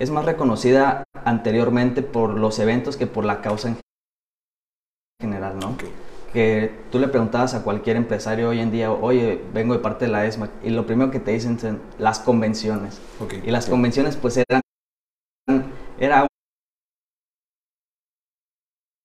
es 0.00 0.10
más 0.10 0.24
reconocida 0.24 1.04
anteriormente 1.24 2.02
por 2.02 2.30
los 2.30 2.58
eventos 2.58 2.96
que 2.96 3.06
por 3.06 3.24
la 3.24 3.40
causa 3.42 3.68
en 3.68 3.76
general, 5.20 5.58
¿no? 5.58 5.76
que 6.32 6.72
tú 6.92 6.98
le 7.00 7.08
preguntabas 7.08 7.54
a 7.54 7.64
cualquier 7.64 7.96
empresario 7.96 8.48
hoy 8.48 8.60
en 8.60 8.70
día, 8.70 8.92
oye, 8.92 9.42
vengo 9.52 9.74
de 9.74 9.80
parte 9.80 10.04
de 10.06 10.12
la 10.12 10.24
ESMAC, 10.26 10.50
y 10.62 10.70
lo 10.70 10.86
primero 10.86 11.10
que 11.10 11.18
te 11.20 11.32
dicen 11.32 11.58
son 11.58 11.80
las 11.98 12.20
convenciones. 12.20 13.00
Ok. 13.20 13.34
Y 13.44 13.50
las 13.50 13.66
convenciones 13.68 14.16
pues 14.16 14.36
eran, 14.36 14.62
era 15.98 16.26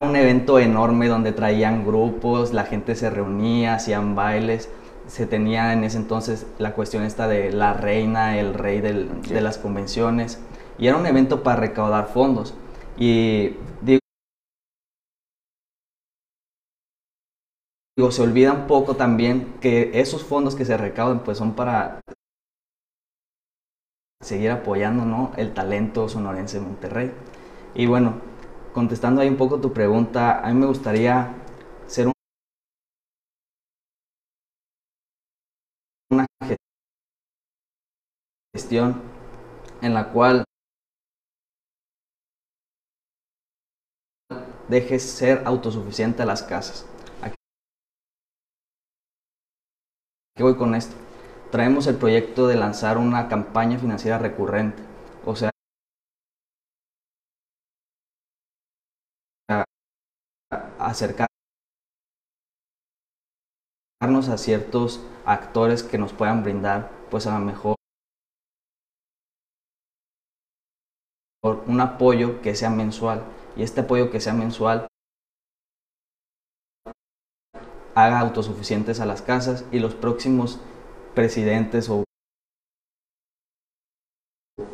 un 0.01 0.15
evento 0.15 0.59
enorme 0.59 1.07
donde 1.07 1.31
traían 1.31 1.85
grupos, 1.85 2.53
la 2.53 2.65
gente 2.65 2.95
se 2.95 3.09
reunía, 3.09 3.73
hacían 3.75 4.13
bailes, 4.15 4.69
se 5.07 5.25
tenía 5.25 5.73
en 5.73 5.83
ese 5.83 5.97
entonces 5.97 6.45
la 6.59 6.73
cuestión 6.73 7.03
esta 7.03 7.27
de 7.27 7.51
la 7.51 7.73
reina, 7.73 8.37
el 8.37 8.53
rey 8.53 8.81
del- 8.81 9.21
de 9.23 9.41
las 9.41 9.57
convenciones, 9.57 10.39
y 10.77 10.87
era 10.87 10.97
un 10.97 11.05
evento 11.05 11.43
para 11.43 11.59
recaudar 11.61 12.07
fondos. 12.07 12.53
Y 12.97 13.55
digo, 13.81 13.99
se 18.11 18.21
olvida 18.21 18.53
un 18.53 18.67
poco 18.67 18.95
también 18.95 19.55
que 19.61 19.99
esos 19.99 20.23
fondos 20.23 20.55
que 20.55 20.65
se 20.65 20.77
recaudan 20.77 21.23
pues 21.23 21.37
son 21.37 21.55
para 21.55 22.01
seguir 24.21 24.51
apoyando 24.51 25.05
¿no? 25.05 25.31
el 25.37 25.53
talento 25.53 26.09
sonorense 26.09 26.59
de 26.59 26.65
Monterrey. 26.65 27.11
Y 27.73 27.85
bueno, 27.85 28.21
contestando 28.73 29.21
ahí 29.21 29.29
un 29.29 29.37
poco 29.37 29.59
tu 29.59 29.73
pregunta, 29.73 30.39
a 30.45 30.51
mí 30.51 30.59
me 30.59 30.65
gustaría 30.65 31.33
ser 31.87 32.11
una 36.11 36.25
gestión 38.53 39.01
en 39.81 39.93
la 39.93 40.11
cual 40.11 40.44
dejes 44.67 45.03
ser 45.03 45.43
autosuficiente 45.45 46.23
a 46.23 46.25
las 46.25 46.43
casas. 46.43 46.85
¿Qué 50.35 50.43
voy 50.43 50.57
con 50.57 50.75
esto? 50.75 50.95
Traemos 51.51 51.87
el 51.87 51.95
proyecto 51.95 52.47
de 52.47 52.57
lanzar 52.57 52.97
una 52.97 53.29
campaña 53.29 53.79
financiera 53.79 54.17
recurrente, 54.17 54.83
o 55.25 55.35
sea, 55.35 55.49
acercarnos 60.77 61.29
a 64.29 64.37
ciertos 64.37 64.99
actores 65.25 65.83
que 65.83 65.97
nos 65.97 66.11
puedan 66.11 66.43
brindar, 66.43 66.91
pues 67.09 67.27
a 67.27 67.39
lo 67.39 67.45
mejor 67.45 67.75
un 71.67 71.79
apoyo 71.79 72.41
que 72.41 72.55
sea 72.55 72.69
mensual 72.69 73.23
y 73.55 73.63
este 73.63 73.81
apoyo 73.81 74.11
que 74.11 74.19
sea 74.19 74.33
mensual 74.33 74.87
haga 77.95 78.19
autosuficientes 78.19 78.99
a 78.99 79.05
las 79.05 79.21
casas 79.21 79.65
y 79.71 79.79
los 79.79 79.95
próximos 79.95 80.59
presidentes 81.13 81.89
o 81.89 82.03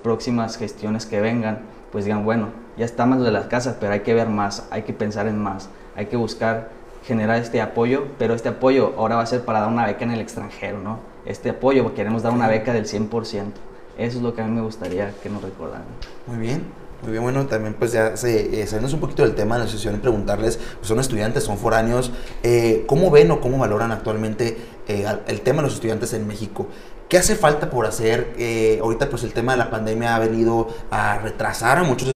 próximas 0.01 0.57
gestiones 0.57 1.05
que 1.05 1.21
vengan, 1.21 1.61
pues 1.91 2.05
digan, 2.05 2.25
bueno, 2.25 2.49
ya 2.77 2.85
estamos 2.85 3.23
de 3.23 3.31
las 3.31 3.45
casas, 3.45 3.77
pero 3.79 3.93
hay 3.93 4.01
que 4.01 4.13
ver 4.13 4.27
más, 4.27 4.67
hay 4.71 4.83
que 4.83 4.93
pensar 4.93 5.27
en 5.27 5.37
más, 5.37 5.69
hay 5.95 6.07
que 6.07 6.17
buscar 6.17 6.69
generar 7.03 7.37
este 7.37 7.61
apoyo, 7.61 8.07
pero 8.17 8.33
este 8.33 8.49
apoyo 8.49 8.93
ahora 8.97 9.15
va 9.15 9.23
a 9.23 9.27
ser 9.27 9.45
para 9.45 9.61
dar 9.61 9.69
una 9.69 9.85
beca 9.85 10.03
en 10.03 10.11
el 10.11 10.19
extranjero, 10.19 10.79
¿no? 10.79 10.99
Este 11.25 11.51
apoyo, 11.51 11.93
queremos 11.93 12.23
dar 12.23 12.33
una 12.33 12.47
beca 12.47 12.73
del 12.73 12.85
100%. 12.85 13.51
Eso 13.97 14.17
es 14.17 14.23
lo 14.23 14.33
que 14.33 14.41
a 14.41 14.45
mí 14.45 14.51
me 14.51 14.61
gustaría 14.61 15.13
que 15.21 15.29
nos 15.29 15.43
recordaran. 15.43 15.85
Muy 16.27 16.37
bien. 16.37 16.63
Muy 17.01 17.11
bien, 17.13 17.23
bueno, 17.23 17.47
también 17.47 17.73
pues 17.73 17.91
ya 17.93 18.15
se, 18.15 18.61
eh, 18.61 18.79
un 18.93 18.99
poquito 18.99 19.23
del 19.23 19.33
tema 19.33 19.57
de 19.57 19.65
la 19.65 19.69
sesión 19.69 19.95
y 19.95 19.97
preguntarles, 19.97 20.57
pues 20.57 20.87
son 20.87 20.99
estudiantes, 20.99 21.43
son 21.43 21.57
foráneos, 21.57 22.11
eh, 22.43 22.83
¿cómo 22.87 23.09
ven 23.09 23.31
o 23.31 23.41
cómo 23.41 23.57
valoran 23.57 23.91
actualmente 23.91 24.55
eh, 24.87 25.05
el 25.25 25.41
tema 25.41 25.57
de 25.57 25.67
los 25.67 25.73
estudiantes 25.73 26.13
en 26.13 26.27
México? 26.27 26.67
¿Qué 27.09 27.17
hace 27.17 27.35
falta 27.35 27.71
por 27.71 27.87
hacer? 27.87 28.35
Ahorita 28.81 29.09
pues 29.09 29.23
el 29.23 29.33
tema 29.33 29.53
de 29.53 29.57
la 29.57 29.69
pandemia 29.71 30.15
ha 30.15 30.19
venido 30.19 30.67
a 30.91 31.17
retrasar 31.17 31.79
a 31.79 31.83
muchos 31.83 32.11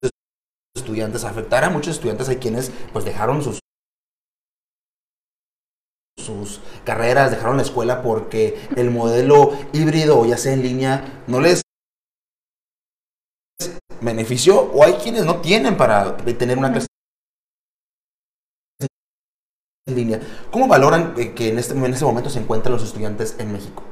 estudiantes, 0.74 1.24
a 1.24 1.30
afectar 1.30 1.64
a 1.64 1.70
muchos 1.70 1.96
estudiantes, 1.96 2.28
hay 2.28 2.36
quienes 2.36 2.70
pues 2.92 3.04
dejaron 3.04 3.42
sus 3.42 3.58
sus 6.16 6.60
carreras, 6.84 7.30
dejaron 7.30 7.56
la 7.56 7.62
escuela 7.62 8.02
porque 8.02 8.68
el 8.76 8.90
modelo 8.90 9.52
híbrido, 9.72 10.24
ya 10.24 10.38
sea 10.38 10.54
en 10.54 10.62
línea, 10.62 11.22
no 11.26 11.40
les 11.40 11.62
benefició 14.06 14.58
o 14.72 14.82
hay 14.82 14.94
quienes 14.94 15.26
no 15.26 15.36
tienen 15.42 15.76
para 15.76 16.16
tener 16.16 16.56
una 16.56 16.72
clase 16.72 16.86
en 19.86 19.94
línea. 19.94 20.20
¿Cómo 20.50 20.66
valoran 20.66 21.14
eh, 21.18 21.32
que 21.34 21.50
en 21.50 21.58
este, 21.58 21.74
en 21.74 21.92
este 21.92 22.04
momento 22.04 22.30
se 22.30 22.40
encuentran 22.40 22.72
los 22.72 22.82
estudiantes 22.82 23.36
en 23.38 23.52
México? 23.52 23.82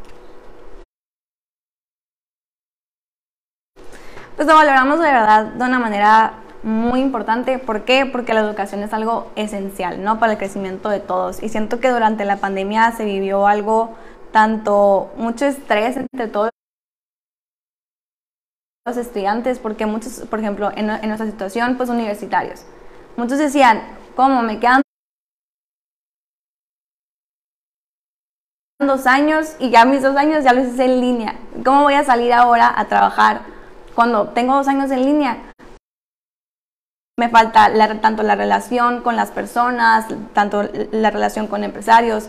Pues 4.37 4.49
lo 4.49 4.55
valoramos 4.55 4.99
de 4.99 5.07
verdad 5.07 5.45
de 5.45 5.65
una 5.65 5.79
manera 5.79 6.41
muy 6.65 7.01
importante. 7.01 7.59
¿Por 7.59 7.83
qué? 7.85 8.07
Porque 8.07 8.35
la 8.35 8.41
educación 8.41 8.83
es 8.83 8.93
algo 8.93 9.31
esencial, 9.37 10.03
¿no? 10.03 10.19
Para 10.19 10.33
el 10.33 10.39
crecimiento 10.39 10.89
de 10.89 10.99
todos. 10.99 11.43
Y 11.43 11.51
siento 11.51 11.79
que 11.79 11.91
durante 11.91 12.25
la 12.25 12.39
pandemia 12.39 12.91
se 12.93 13.05
vivió 13.05 13.47
algo, 13.47 13.95
tanto 14.33 15.13
mucho 15.17 15.45
estrés 15.45 15.97
entre 15.97 16.27
todos 16.27 16.54
los 18.87 18.97
estudiantes, 18.99 19.59
porque 19.59 19.87
muchos, 19.87 20.21
por 20.29 20.39
ejemplo, 20.39 20.71
en, 20.77 20.87
nuestra 20.87 21.27
situación, 21.27 21.77
pues 21.77 21.89
universitarios, 21.89 22.65
muchos 23.17 23.39
decían, 23.39 23.83
¿cómo 24.15 24.43
me 24.43 24.61
quedan 24.61 24.83
dos 28.81 29.07
años 29.07 29.57
y 29.59 29.71
ya 29.71 29.87
mis 29.87 30.03
dos 30.03 30.17
años 30.17 30.45
ya 30.45 30.53
los 30.53 30.67
hice 30.67 30.85
en 30.85 31.01
línea? 31.01 31.35
¿Cómo 31.65 31.85
voy 31.85 31.95
a 31.95 32.05
salir 32.05 32.33
ahora 32.35 32.79
a 32.79 32.85
trabajar 32.87 33.41
cuando 33.95 34.29
tengo 34.29 34.55
dos 34.55 34.69
años 34.69 34.91
en 34.91 35.05
línea? 35.05 35.39
Me 37.19 37.31
falta 37.31 37.73
tanto 38.03 38.23
la 38.23 38.35
relación 38.35 39.01
con 39.01 39.17
las 39.17 39.31
personas, 39.31 40.07
tanto 40.35 40.69
la 40.91 41.11
relación 41.11 41.47
con 41.47 41.65
empresarios, 41.65 42.29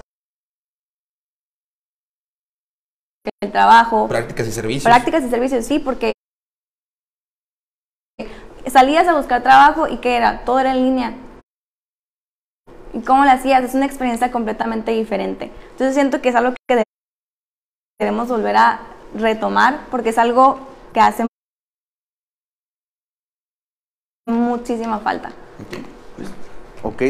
el 3.41 3.51
trabajo. 3.51 4.07
Prácticas 4.07 4.47
y 4.47 4.51
servicios. 4.51 4.83
Prácticas 4.83 5.23
y 5.23 5.29
servicios, 5.29 5.65
sí, 5.65 5.79
porque 5.79 6.14
salías 8.69 9.07
a 9.07 9.15
buscar 9.15 9.43
trabajo 9.43 9.87
y 9.87 9.97
¿qué 9.97 10.17
era? 10.17 10.43
Todo 10.45 10.59
era 10.59 10.71
en 10.71 10.83
línea. 10.83 11.13
¿Y 12.93 13.01
cómo 13.01 13.25
lo 13.25 13.31
hacías? 13.31 13.63
Es 13.63 13.75
una 13.75 13.85
experiencia 13.85 14.31
completamente 14.31 14.91
diferente. 14.91 15.51
Entonces 15.71 15.93
siento 15.93 16.21
que 16.21 16.29
es 16.29 16.35
algo 16.35 16.55
que 16.67 16.83
debemos 17.99 18.29
volver 18.29 18.55
a 18.55 18.79
retomar 19.13 19.85
porque 19.91 20.09
es 20.09 20.17
algo 20.17 20.59
que 20.93 20.99
hace 20.99 21.25
muchísima 24.27 24.99
falta. 24.99 25.31
Ok, 26.83 27.03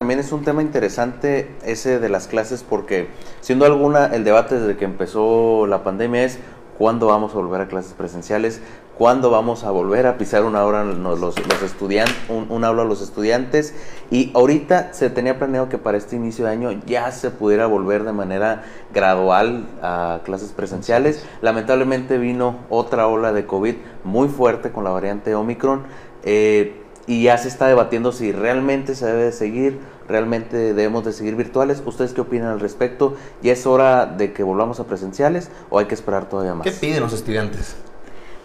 también 0.00 0.20
es 0.20 0.32
un 0.32 0.44
tema 0.44 0.60
interesante 0.60 1.50
ese 1.64 1.98
de 1.98 2.08
las 2.08 2.28
clases 2.28 2.62
porque 2.62 3.08
siendo 3.40 3.64
alguna 3.64 4.06
el 4.06 4.24
debate 4.24 4.58
desde 4.58 4.76
que 4.76 4.84
empezó 4.84 5.66
la 5.66 5.82
pandemia 5.82 6.24
es 6.24 6.38
cuándo 6.76 7.06
vamos 7.06 7.32
a 7.32 7.36
volver 7.36 7.60
a 7.62 7.68
clases 7.68 7.94
presenciales, 7.94 8.60
cuándo 8.98 9.30
vamos 9.30 9.64
a 9.64 9.70
volver 9.70 10.06
a 10.06 10.18
pisar 10.18 10.44
una 10.44 10.64
hora 10.64 10.84
los, 10.84 11.18
los 11.20 11.62
estudiantes, 11.62 12.16
un, 12.28 12.64
aula 12.64 12.82
a 12.82 12.84
los 12.84 13.02
estudiantes. 13.02 13.74
Y 14.10 14.30
ahorita 14.34 14.92
se 14.92 15.10
tenía 15.10 15.38
planeado 15.38 15.68
que 15.68 15.78
para 15.78 15.98
este 15.98 16.16
inicio 16.16 16.44
de 16.46 16.52
año 16.52 16.72
ya 16.86 17.10
se 17.10 17.30
pudiera 17.30 17.66
volver 17.66 18.04
de 18.04 18.12
manera 18.12 18.64
gradual 18.92 19.66
a 19.82 20.20
clases 20.24 20.52
presenciales. 20.52 21.24
Lamentablemente 21.42 22.18
vino 22.18 22.58
otra 22.70 23.06
ola 23.06 23.32
de 23.32 23.46
COVID 23.46 23.74
muy 24.04 24.28
fuerte 24.28 24.70
con 24.70 24.84
la 24.84 24.90
variante 24.90 25.34
Omicron. 25.34 25.82
Eh, 26.22 26.80
y 27.06 27.24
ya 27.24 27.36
se 27.36 27.48
está 27.48 27.66
debatiendo 27.66 28.12
si 28.12 28.32
realmente 28.32 28.94
se 28.94 29.04
debe 29.04 29.30
seguir, 29.30 29.78
realmente 30.08 30.56
debemos 30.72 31.04
de 31.04 31.12
seguir 31.12 31.36
virtuales. 31.36 31.82
¿Ustedes 31.84 32.14
qué 32.14 32.22
opinan 32.22 32.48
al 32.48 32.60
respecto? 32.60 33.14
¿Ya 33.42 33.52
es 33.52 33.66
hora 33.66 34.06
de 34.06 34.32
que 34.32 34.42
volvamos 34.42 34.80
a 34.80 34.84
presenciales 34.84 35.50
o 35.68 35.78
hay 35.78 35.84
que 35.84 35.94
esperar 35.94 36.30
todavía 36.30 36.54
más? 36.54 36.64
¿Qué 36.64 36.72
piden 36.72 37.02
los 37.02 37.12
estudiantes? 37.12 37.76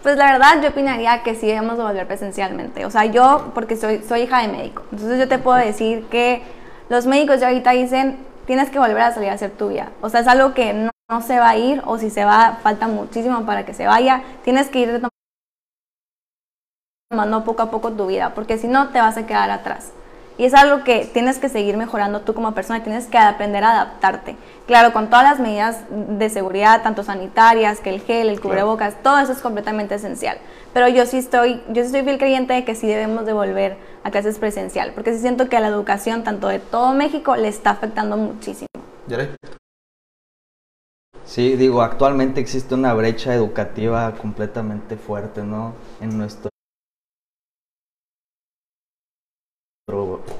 Pues 0.02 0.16
la 0.16 0.32
verdad 0.32 0.62
yo 0.62 0.70
opinaría 0.70 1.22
que 1.22 1.34
sí 1.34 1.46
debemos 1.46 1.76
de 1.76 1.84
volver 1.84 2.06
presencialmente. 2.06 2.86
O 2.86 2.90
sea, 2.90 3.04
yo, 3.04 3.50
porque 3.54 3.76
soy, 3.76 4.02
soy 4.02 4.22
hija 4.22 4.40
de 4.40 4.48
médico, 4.48 4.82
entonces 4.92 5.18
yo 5.18 5.28
te 5.28 5.38
puedo 5.38 5.58
decir 5.58 6.06
que 6.06 6.42
los 6.88 7.06
médicos 7.06 7.40
ya 7.40 7.48
ahorita 7.48 7.72
dicen, 7.72 8.18
tienes 8.46 8.70
que 8.70 8.78
volver 8.78 9.00
a 9.02 9.12
salir 9.12 9.30
a 9.30 9.34
hacer 9.34 9.50
tu 9.50 9.68
vida. 9.68 9.90
O 10.00 10.08
sea, 10.08 10.20
es 10.20 10.26
algo 10.26 10.54
que 10.54 10.72
no, 10.72 10.90
no 11.10 11.20
se 11.22 11.38
va 11.38 11.50
a 11.50 11.56
ir 11.56 11.82
o 11.84 11.98
si 11.98 12.10
se 12.10 12.24
va, 12.24 12.58
falta 12.62 12.88
muchísimo 12.88 13.44
para 13.44 13.66
que 13.66 13.74
se 13.74 13.86
vaya. 13.86 14.22
Tienes 14.42 14.70
que 14.70 14.80
ir 14.80 15.02
tomando 17.10 17.44
poco 17.44 17.62
a 17.62 17.70
poco 17.70 17.92
tu 17.92 18.06
vida, 18.06 18.32
porque 18.34 18.56
si 18.56 18.68
no 18.68 18.88
te 18.88 19.00
vas 19.00 19.16
a 19.18 19.26
quedar 19.26 19.50
atrás. 19.50 19.92
Y 20.40 20.46
es 20.46 20.54
algo 20.54 20.84
que 20.84 21.04
tienes 21.04 21.38
que 21.38 21.50
seguir 21.50 21.76
mejorando 21.76 22.22
tú 22.22 22.32
como 22.32 22.54
persona, 22.54 22.82
tienes 22.82 23.06
que 23.06 23.18
aprender 23.18 23.62
a 23.62 23.72
adaptarte. 23.72 24.36
Claro, 24.66 24.94
con 24.94 25.10
todas 25.10 25.22
las 25.22 25.38
medidas 25.38 25.80
de 25.90 26.30
seguridad, 26.30 26.82
tanto 26.82 27.02
sanitarias, 27.04 27.80
que 27.80 27.90
el 27.90 28.00
gel, 28.00 28.30
el 28.30 28.40
cubrebocas, 28.40 28.94
todo 29.02 29.18
eso 29.18 29.32
es 29.32 29.40
completamente 29.40 29.96
esencial. 29.96 30.38
Pero 30.72 30.88
yo 30.88 31.04
sí 31.04 31.18
estoy, 31.18 31.62
yo 31.68 31.82
estoy 31.82 32.04
fiel 32.04 32.16
creyente 32.16 32.54
de 32.54 32.64
que 32.64 32.74
sí 32.74 32.86
debemos 32.86 33.26
de 33.26 33.34
volver 33.34 33.76
a 34.02 34.10
clases 34.10 34.38
presencial, 34.38 34.92
porque 34.94 35.12
sí 35.12 35.18
siento 35.18 35.50
que 35.50 35.58
a 35.58 35.60
la 35.60 35.68
educación, 35.68 36.24
tanto 36.24 36.48
de 36.48 36.58
todo 36.58 36.94
México, 36.94 37.36
le 37.36 37.48
está 37.48 37.72
afectando 37.72 38.16
muchísimo. 38.16 38.68
Sí, 41.26 41.54
digo, 41.56 41.82
actualmente 41.82 42.40
existe 42.40 42.74
una 42.74 42.94
brecha 42.94 43.34
educativa 43.34 44.10
completamente 44.14 44.96
fuerte, 44.96 45.42
¿no? 45.42 45.74
En 46.00 46.16
nuestro 46.16 46.49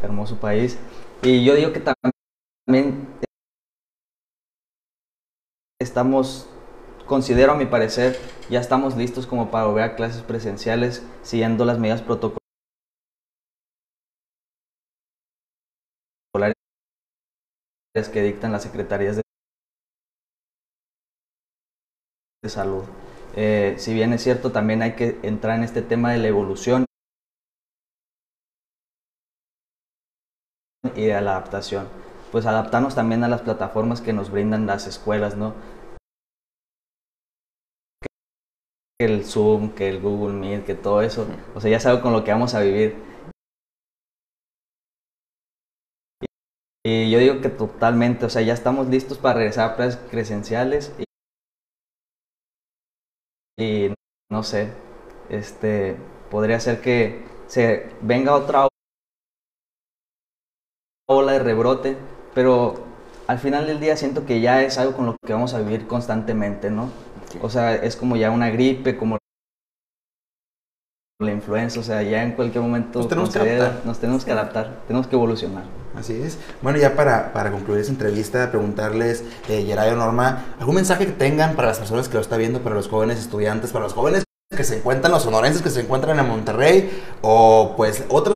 hermoso 0.03 0.39
país. 0.39 0.79
Y 1.23 1.45
yo 1.45 1.55
digo 1.55 1.73
que 1.73 1.81
también 1.81 3.09
estamos, 5.81 6.49
considero 7.07 7.53
a 7.53 7.57
mi 7.57 7.67
parecer, 7.67 8.17
ya 8.49 8.61
estamos 8.61 8.97
listos 8.97 9.27
como 9.27 9.51
para 9.51 9.67
volver 9.67 9.85
a 9.85 9.97
clases 9.97 10.23
presenciales 10.23 11.05
siguiendo 11.23 11.65
las 11.65 11.79
medidas 11.79 12.03
protocolares 12.03 12.41
que 18.13 18.23
dictan 18.23 18.53
las 18.53 18.63
secretarías 18.63 19.17
de, 19.17 19.23
de 22.43 22.49
salud. 22.51 22.85
Eh, 23.37 23.75
si 23.79 23.95
bien 23.95 24.13
es 24.13 24.23
cierto, 24.23 24.53
también 24.53 24.83
hay 24.83 24.97
que 24.97 25.19
entrar 25.23 25.57
en 25.57 25.65
este 25.65 25.83
tema 25.83 26.13
de 26.13 26.19
la 26.19 26.29
evolución 26.29 26.85
y 31.01 31.07
de 31.07 31.21
la 31.21 31.33
adaptación. 31.33 31.89
Pues 32.33 32.47
adaptarnos 32.47 32.95
también 32.95 33.25
a 33.25 33.29
las 33.29 33.43
plataformas 33.43 34.01
que 34.01 34.13
nos 34.13 34.31
brindan 34.31 34.67
las 34.67 34.87
escuelas, 34.87 35.37
¿no? 35.37 35.55
Que 38.99 39.07
el 39.07 39.25
Zoom, 39.25 39.71
que 39.75 39.89
el 39.89 40.01
Google 40.01 40.35
Meet, 40.35 40.65
que 40.65 40.75
todo 40.75 41.03
eso. 41.03 41.27
O 41.55 41.61
sea, 41.61 41.71
ya 41.71 41.79
es 41.79 41.87
algo 41.87 42.03
con 42.03 42.13
lo 42.13 42.23
que 42.23 42.33
vamos 42.33 42.55
a 42.55 42.61
vivir. 42.61 42.95
Y 46.85 47.11
yo 47.11 47.19
digo 47.19 47.41
que 47.41 47.51
totalmente, 47.51 48.25
o 48.25 48.31
sea, 48.31 48.43
ya 48.43 48.55
estamos 48.55 48.89
listos 48.89 49.19
para 49.19 49.35
regresar 49.39 49.71
a 49.71 49.77
clases 49.77 49.97
presenciales 49.97 50.95
y, 50.99 51.05
y 53.59 53.95
no 54.31 54.43
sé, 54.43 54.73
este, 55.29 55.97
podría 56.31 56.59
ser 56.61 56.81
que 56.81 57.25
se 57.47 57.91
venga 58.01 58.35
otra 58.35 58.70
ola 61.11 61.33
de 61.33 61.41
rebrote, 61.41 61.97
pero 62.35 62.75
al 63.27 63.39
final 63.39 63.67
del 63.67 63.81
día 63.81 63.97
siento 63.97 64.27
que 64.27 64.41
ya 64.41 64.63
es 64.63 64.79
algo 64.79 64.93
con 64.95 65.07
lo 65.07 65.17
que 65.27 65.33
vamos 65.33 65.55
a 65.55 65.59
vivir 65.59 65.87
constantemente, 65.89 66.71
¿no? 66.71 66.89
O 67.43 67.51
sea, 67.51 67.75
es 67.75 67.97
como 67.97 68.17
ya 68.17 68.31
una 68.31 68.51
gripe, 68.51 68.97
como 68.97 69.19
la 71.21 71.33
influenza, 71.33 71.81
o 71.81 71.83
sea, 71.83 72.03
ya 72.03 72.23
en 72.23 72.33
cualquier 72.33 72.63
momento 72.63 73.01
Nos 73.01 73.09
tenemos 73.09 73.31
que 73.31 73.39
adaptar. 73.41 73.83
nos 73.85 73.99
tenemos 73.99 74.25
que 74.25 74.33
adaptar, 74.33 74.81
tenemos 74.87 75.07
que 75.07 75.17
evolucionar. 75.17 75.65
Así 75.97 76.15
es. 76.15 76.39
Bueno, 76.63 76.79
ya 76.79 76.95
para, 76.95 77.33
para 77.33 77.51
concluir 77.51 77.81
esta 77.81 77.93
entrevista, 77.93 78.49
preguntarles, 78.51 79.25
eh, 79.49 79.65
Yerayo 79.65 79.97
Norma, 79.97 80.45
algún 80.61 80.77
mensaje 80.77 81.07
que 81.07 81.13
tengan 81.13 81.57
para 81.57 81.69
las 81.69 81.79
personas 81.79 82.09
que 82.09 82.15
lo 82.15 82.21
están 82.21 82.39
viendo, 82.39 82.61
para 82.61 82.77
los 82.77 82.89
jóvenes 82.89 83.19
estudiantes, 83.19 83.73
para 83.73 83.85
los 83.85 83.95
jóvenes 83.95 84.25
que 84.57 84.65
se 84.65 84.79
encuentran, 84.79 85.13
los 85.13 85.23
sonorenses 85.25 85.61
que 85.61 85.71
se 85.71 85.81
encuentran 85.81 86.19
en 86.19 86.29
Monterrey, 86.29 87.03
o 87.21 87.75
pues 87.77 88.05
otras 88.09 88.35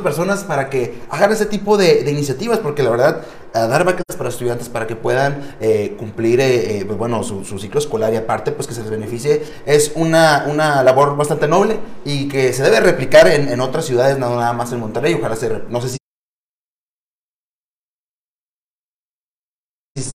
personas 0.00 0.44
para 0.44 0.70
que 0.70 1.02
hagan 1.10 1.32
ese 1.32 1.44
tipo 1.44 1.76
de, 1.76 2.10
iniciativas, 2.10 2.60
porque 2.60 2.82
la 2.82 2.88
verdad, 2.88 3.26
dar 3.52 3.84
becas 3.84 4.16
para 4.16 4.30
estudiantes 4.30 4.70
para 4.70 4.86
que 4.86 4.96
puedan 4.96 5.54
eh, 5.60 5.94
cumplir 5.98 6.40
eh, 6.40 6.78
eh, 6.78 6.84
pues, 6.86 6.96
bueno, 6.96 7.22
su, 7.22 7.44
ciclo 7.58 7.78
escolar 7.78 8.10
y 8.14 8.16
aparte 8.16 8.52
pues 8.52 8.66
que 8.66 8.72
se 8.72 8.80
les 8.80 8.90
beneficie, 8.90 9.42
es 9.66 9.92
una, 9.94 10.46
una 10.48 10.82
labor 10.82 11.14
bastante 11.16 11.46
noble 11.46 11.78
y 12.06 12.26
que 12.28 12.54
se 12.54 12.62
debe 12.62 12.80
replicar 12.80 13.28
en, 13.28 13.60
otras 13.60 13.84
ciudades, 13.84 14.16
no 14.18 14.34
nada 14.36 14.54
más 14.54 14.72
en 14.72 14.80
Monterrey, 14.80 15.12
ojalá 15.12 15.36
se, 15.36 15.62
no 15.68 15.80
sé 15.82 15.90
si 15.90 15.98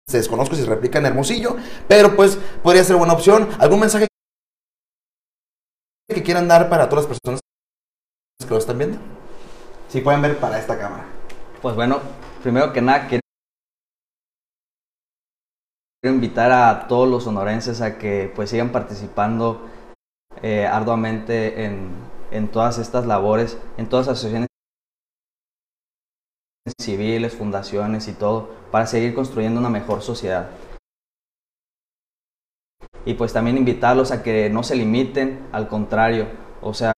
se 0.06 0.18
desconozco 0.18 0.54
si 0.54 0.62
se 0.62 0.68
replica 0.68 1.00
en 1.00 1.06
Hermosillo, 1.06 1.56
pero 1.88 2.14
pues 2.14 2.38
podría 2.62 2.84
ser 2.84 2.94
buena 2.94 3.14
opción. 3.14 3.48
¿Algún 3.58 3.80
mensaje 3.80 4.06
que 6.08 6.22
quieran 6.22 6.46
dar 6.46 6.68
para 6.68 6.88
todas 6.88 7.06
las 7.06 7.18
personas 7.18 7.40
que 8.38 8.50
lo 8.50 8.58
están 8.58 8.78
viendo? 8.78 9.13
Si 9.94 10.00
pueden 10.00 10.22
ver 10.22 10.40
para 10.40 10.59
esta 10.59 10.76
cámara. 10.76 11.04
Pues 11.62 11.76
bueno, 11.76 12.00
primero 12.42 12.72
que 12.72 12.83
nada 12.83 13.07
quiero 13.07 13.22
invitar 16.02 16.50
a 16.50 16.88
todos 16.88 17.09
los 17.09 17.22
sonorenses 17.22 17.80
a 17.80 17.96
que 17.96 18.28
pues 18.35 18.50
sigan 18.50 18.72
participando 18.72 19.68
eh, 20.42 20.66
arduamente 20.66 21.64
en, 21.64 21.92
en 22.33 22.48
todas 22.48 22.78
estas 22.78 23.07
labores, 23.07 23.57
en 23.76 23.88
todas 23.88 24.09
las 24.09 24.18
asociaciones 24.18 24.48
civiles, 26.80 27.37
fundaciones 27.37 28.09
y 28.09 28.14
todo, 28.14 28.48
para 28.72 28.88
seguir 28.88 29.14
construyendo 29.14 29.61
una 29.61 29.70
mejor 29.70 30.02
sociedad. 30.02 30.50
Y 33.04 33.14
pues 33.14 33.33
también 33.33 33.59
invitarlos 33.59 34.11
a 34.11 34.24
que 34.24 34.50
no 34.50 34.64
se 34.64 34.74
limiten, 34.74 35.46
al 35.52 35.68
contrario, 35.68 36.26
o 36.62 36.74
sea, 36.74 36.93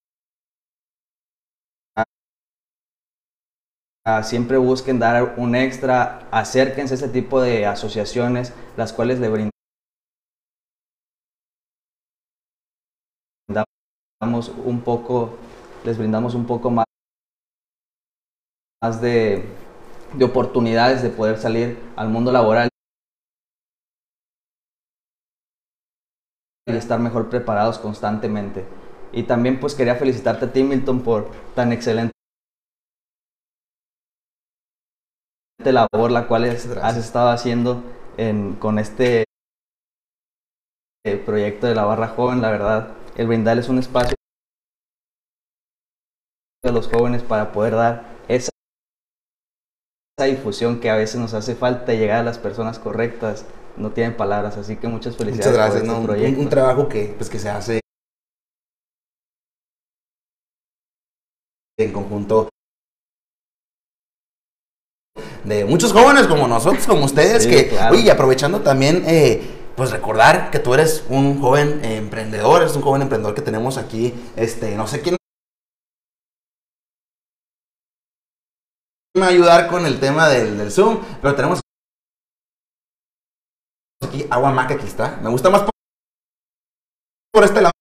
siempre 4.23 4.57
busquen 4.57 5.01
dar 5.01 5.35
un 5.37 5.57
extra, 5.57 6.21
acérquense 6.31 6.95
a 6.95 6.97
este 6.97 7.09
tipo 7.09 7.41
de 7.41 7.67
asociaciones, 7.67 8.53
las 8.77 8.93
cuales 8.93 9.19
le 9.19 9.29
brindamos 9.29 9.57
un 14.65 14.81
poco, 14.83 15.37
les 15.85 15.99
brindamos 15.99 16.35
un 16.35 16.47
poco 16.47 16.71
más, 16.71 16.87
más 18.83 19.01
de, 19.01 19.45
de 20.15 20.25
oportunidades 20.25 21.03
de 21.03 21.11
poder 21.11 21.39
salir 21.39 21.77
al 21.97 22.09
mundo 22.09 22.31
laboral 22.31 22.69
y 26.69 26.77
estar 26.77 27.01
mejor 27.01 27.29
preparados 27.29 27.79
constantemente. 27.79 28.65
Y 29.13 29.25
también 29.25 29.59
pues 29.59 29.75
quería 29.75 29.97
felicitarte 29.97 30.45
a 30.45 30.53
ti, 30.53 30.63
Milton, 30.63 31.03
por 31.03 31.31
tan 31.55 31.73
excelente 31.73 32.16
labor 35.67 36.11
la 36.11 36.27
cual 36.29 36.45
es- 36.45 36.67
has 36.83 36.97
estado 36.97 37.31
haciendo 37.31 37.83
en- 38.17 38.55
con 38.57 38.79
este 38.79 39.25
eh, 41.05 41.17
proyecto 41.17 41.67
de 41.67 41.75
la 41.75 41.85
barra 41.85 42.09
joven, 42.09 42.43
la 42.43 42.51
verdad, 42.51 42.93
el 43.17 43.27
brindarles 43.29 43.69
un 43.69 43.79
espacio 43.79 44.15
a 46.65 46.71
los 46.73 46.89
jóvenes 46.89 47.23
para 47.23 47.53
poder 47.53 47.75
dar 47.75 48.17
esa, 48.29 48.51
esa 50.19 50.27
difusión 50.27 50.81
que 50.81 50.91
a 50.91 50.97
veces 50.97 51.21
nos 51.21 51.33
hace 51.35 51.55
falta 51.55 51.93
llegar 51.95 52.21
a 52.21 52.25
las 52.25 52.39
personas 52.39 52.79
correctas, 52.81 53.47
no 53.77 53.93
tienen 53.93 54.17
palabras, 54.17 54.57
así 54.57 54.77
que 54.77 54.89
muchas 54.89 55.17
felicidades 55.17 55.53
Muchas 55.53 55.73
gracias. 55.73 55.85
este 55.93 56.05
proyecto. 56.07 56.39
Un, 56.41 56.45
un 56.47 56.51
trabajo 56.51 56.89
que, 56.89 57.15
pues, 57.17 57.31
que 57.31 57.39
se 57.39 57.51
hace 57.51 57.81
en 61.79 61.93
conjunto 61.93 62.49
de 65.47 65.65
muchos 65.65 65.93
jóvenes 65.93 66.27
como 66.27 66.49
nosotros, 66.49 66.87
como 66.87 67.05
ustedes, 67.05 67.45
Sí, 67.45 67.51
que, 67.51 67.69
claro. 67.69 67.95
oye, 67.95 68.03
y 68.05 68.11
aprovechando 68.11 68.61
también, 68.61 69.05
eh, 69.07 69.43
pues 69.77 69.91
recordar 69.91 70.51
que 70.51 70.59
tú 70.59 70.75
eres 70.75 71.05
un 71.09 71.41
joven 71.41 71.85
emprendedor, 71.85 72.63
eres 72.63 72.75
un 72.77 72.83
joven 72.83 73.03
emprendedor 73.03 73.35
que 73.35 73.43
tenemos 73.43 73.79
aquí, 73.79 74.13
este, 74.37 74.75
no 74.77 74.87
sé 74.87 75.01
quién 75.03 75.17
me 79.15 79.21
va 79.21 79.27
a 79.29 79.31
ayudar 79.31 79.69
con 79.69 79.87
el 79.87 79.99
tema 80.01 80.29
del, 80.29 80.59
del 80.59 80.71
Zoom, 80.71 81.01
pero 81.23 81.35
tenemos 81.35 81.61
aquí 84.05 84.27
agua 84.31 84.51
maca, 84.51 84.75
aquí 84.75 84.87
está, 84.87 85.17
me 85.23 85.31
gusta 85.31 85.49
más 85.51 85.63
por, 85.63 85.71
por 87.33 87.45
este 87.45 87.61
lado. 87.61 87.73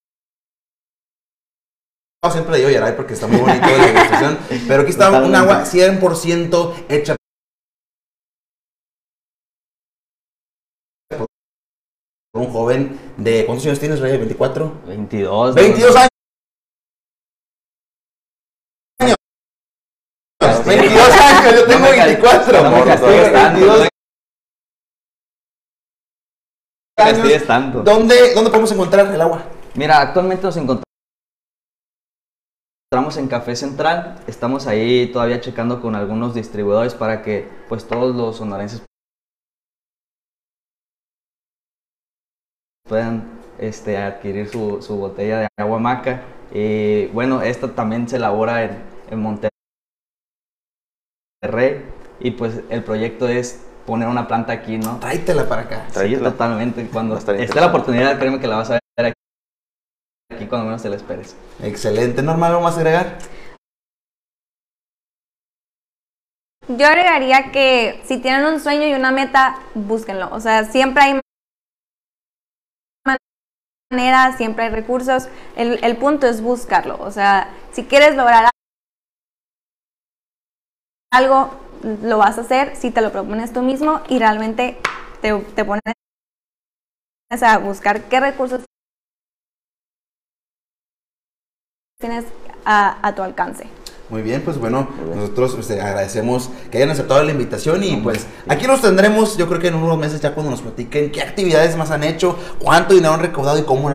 Siempre 2.32 2.52
le 2.52 2.58
digo 2.58 2.70
Yaray 2.70 2.96
porque 2.96 3.14
está 3.14 3.28
muy 3.28 3.38
bonito 3.38 3.64
la 3.66 3.88
ilustración, 3.88 4.38
pero 4.66 4.82
aquí 4.82 4.90
está 4.90 5.10
un 5.22 5.34
agua 5.34 5.64
100% 5.64 6.86
hecha 6.88 7.14
un 12.38 12.52
joven 12.52 12.98
de 13.16 13.44
¿cuántos 13.46 13.66
años 13.66 13.78
tienes, 13.80 14.00
Rey? 14.00 14.16
24. 14.16 14.82
22. 14.86 15.54
22 15.54 15.96
años. 15.96 16.08
22 20.66 21.10
años, 21.10 21.54
yo 21.54 21.66
tengo 21.66 21.78
No 21.80 21.90
me 21.90 21.96
ca- 21.96 22.04
24. 22.06 22.52
no 22.52 22.62
me 22.64 22.70
morro, 22.70 22.84
castigues 22.86 23.16
todavía. 23.16 23.32
tanto, 23.32 23.60
no 23.60 23.66
22 23.66 23.80
me 23.82 23.88
castigues 26.96 27.46
tanto. 27.46 27.82
¿Dónde, 27.82 28.34
¿Dónde 28.34 28.50
podemos 28.50 28.72
encontrar 28.72 29.06
el 29.14 29.20
agua? 29.20 29.44
Mira, 29.74 30.00
actualmente 30.00 30.42
nos 30.44 30.56
encontramos 30.56 30.84
en 33.16 33.28
Café 33.28 33.54
Central, 33.54 34.20
estamos 34.26 34.66
ahí 34.66 35.12
todavía 35.12 35.40
checando 35.40 35.80
con 35.80 35.94
algunos 35.94 36.34
distribuidores 36.34 36.94
para 36.94 37.22
que 37.22 37.48
pues 37.68 37.86
todos 37.86 38.16
los 38.16 38.36
sonorenses 38.36 38.82
puedan 42.88 43.24
este, 43.58 43.96
adquirir 43.98 44.48
su, 44.48 44.82
su 44.82 44.96
botella 44.96 45.40
de 45.40 45.48
agua 45.56 45.78
maca. 45.78 46.22
Y 46.52 47.06
bueno, 47.06 47.42
esta 47.42 47.74
también 47.74 48.08
se 48.08 48.16
elabora 48.16 48.64
en, 48.64 48.82
en 49.10 49.20
Monterrey 49.20 49.50
y 52.20 52.30
pues 52.32 52.60
el 52.70 52.82
proyecto 52.82 53.28
es 53.28 53.62
poner 53.84 54.08
una 54.08 54.26
planta 54.26 54.52
aquí, 54.52 54.78
¿no? 54.78 54.98
Tráetela 54.98 55.48
para 55.48 55.62
acá. 55.62 55.86
Sí, 55.90 56.16
totalmente. 56.16 56.86
Cuando 56.88 57.16
esté 57.16 57.60
la 57.60 57.66
oportunidad, 57.68 58.18
créeme 58.18 58.40
que 58.40 58.46
la 58.46 58.56
vas 58.56 58.70
a 58.70 58.78
ver 58.98 59.14
aquí 60.32 60.46
cuando 60.46 60.66
menos 60.66 60.82
te 60.82 60.88
la 60.88 60.96
esperes. 60.96 61.36
Excelente. 61.62 62.22
Normal, 62.22 62.52
¿algo 62.52 62.62
más 62.62 62.76
a 62.76 62.80
agregar? 62.80 63.18
Yo 66.68 66.86
agregaría 66.86 67.52
que 67.52 68.00
si 68.04 68.18
tienen 68.18 68.44
un 68.44 68.58
sueño 68.58 68.88
y 68.88 68.94
una 68.94 69.12
meta, 69.12 69.60
búsquenlo. 69.74 70.28
O 70.32 70.40
sea, 70.40 70.64
siempre 70.64 71.04
hay 71.04 71.20
maneras, 73.90 74.36
siempre 74.36 74.64
hay 74.64 74.70
recursos. 74.70 75.28
El, 75.56 75.82
el 75.84 75.96
punto 75.96 76.26
es 76.26 76.40
buscarlo. 76.40 76.96
O 77.00 77.10
sea, 77.10 77.48
si 77.72 77.84
quieres 77.84 78.16
lograr 78.16 78.48
algo, 81.12 81.50
lo 82.02 82.18
vas 82.18 82.38
a 82.38 82.42
hacer 82.42 82.76
si 82.76 82.90
te 82.90 83.00
lo 83.00 83.10
propones 83.12 83.52
tú 83.52 83.62
mismo 83.62 84.00
y 84.08 84.18
realmente 84.18 84.78
te, 85.20 85.32
te 85.54 85.64
pones 85.64 85.82
a 87.30 87.58
buscar 87.58 88.02
qué 88.08 88.18
recursos 88.18 88.64
tienes 92.00 92.24
a, 92.64 93.06
a 93.06 93.14
tu 93.14 93.22
alcance. 93.22 93.66
Muy 94.08 94.22
bien, 94.22 94.42
pues 94.42 94.58
bueno, 94.58 94.88
nosotros 95.16 95.54
pues, 95.56 95.68
agradecemos 95.72 96.50
que 96.70 96.78
hayan 96.78 96.90
aceptado 96.90 97.24
la 97.24 97.32
invitación 97.32 97.82
y 97.82 97.96
pues 97.96 98.26
aquí 98.46 98.66
nos 98.68 98.80
tendremos, 98.80 99.36
yo 99.36 99.48
creo 99.48 99.58
que 99.58 99.66
en 99.66 99.74
unos 99.74 99.98
meses 99.98 100.20
ya 100.20 100.32
cuando 100.32 100.52
nos 100.52 100.62
platiquen 100.62 101.10
qué 101.10 101.22
actividades 101.22 101.76
más 101.76 101.90
han 101.90 102.04
hecho, 102.04 102.38
cuánto 102.60 102.94
dinero 102.94 103.14
han 103.14 103.20
recaudado 103.20 103.58
y 103.58 103.62
cómo 103.62 103.88
han 103.88 103.94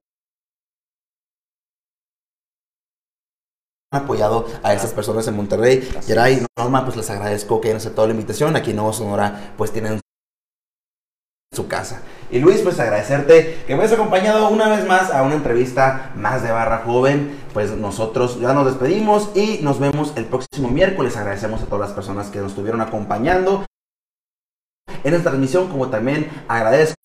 apoyado 3.93 4.47
a 4.63 4.73
esas 4.73 4.91
personas 4.91 5.27
en 5.27 5.35
Monterrey. 5.35 5.89
Geray 6.05 6.35
y 6.35 6.45
Norma, 6.57 6.83
pues 6.83 6.97
les 6.97 7.09
agradezco 7.09 7.61
que 7.61 7.69
hayan 7.69 7.77
aceptado 7.77 8.07
la 8.07 8.13
invitación. 8.13 8.55
Aquí 8.55 8.71
en 8.71 8.77
Nuevo 8.77 8.93
Sonora, 8.93 9.53
pues 9.57 9.71
tienen 9.71 10.01
su 11.53 11.67
casa. 11.67 12.01
Y 12.31 12.39
Luis, 12.39 12.61
pues 12.61 12.79
agradecerte 12.79 13.61
que 13.67 13.75
me 13.75 13.81
hayas 13.81 13.91
acompañado 13.91 14.47
una 14.47 14.69
vez 14.69 14.87
más 14.87 15.11
a 15.11 15.21
una 15.23 15.35
entrevista 15.35 16.11
más 16.15 16.43
de 16.43 16.51
Barra 16.51 16.83
Joven. 16.85 17.37
Pues 17.53 17.71
nosotros 17.71 18.39
ya 18.39 18.53
nos 18.53 18.65
despedimos 18.67 19.31
y 19.35 19.59
nos 19.61 19.77
vemos 19.77 20.13
el 20.15 20.23
próximo 20.23 20.69
miércoles. 20.69 21.17
Agradecemos 21.17 21.61
a 21.61 21.65
todas 21.65 21.89
las 21.89 21.91
personas 21.91 22.29
que 22.29 22.39
nos 22.39 22.51
estuvieron 22.51 22.79
acompañando 22.79 23.65
en 25.03 25.13
esta 25.13 25.31
transmisión, 25.31 25.67
como 25.67 25.89
también 25.89 26.31
agradezco 26.47 26.95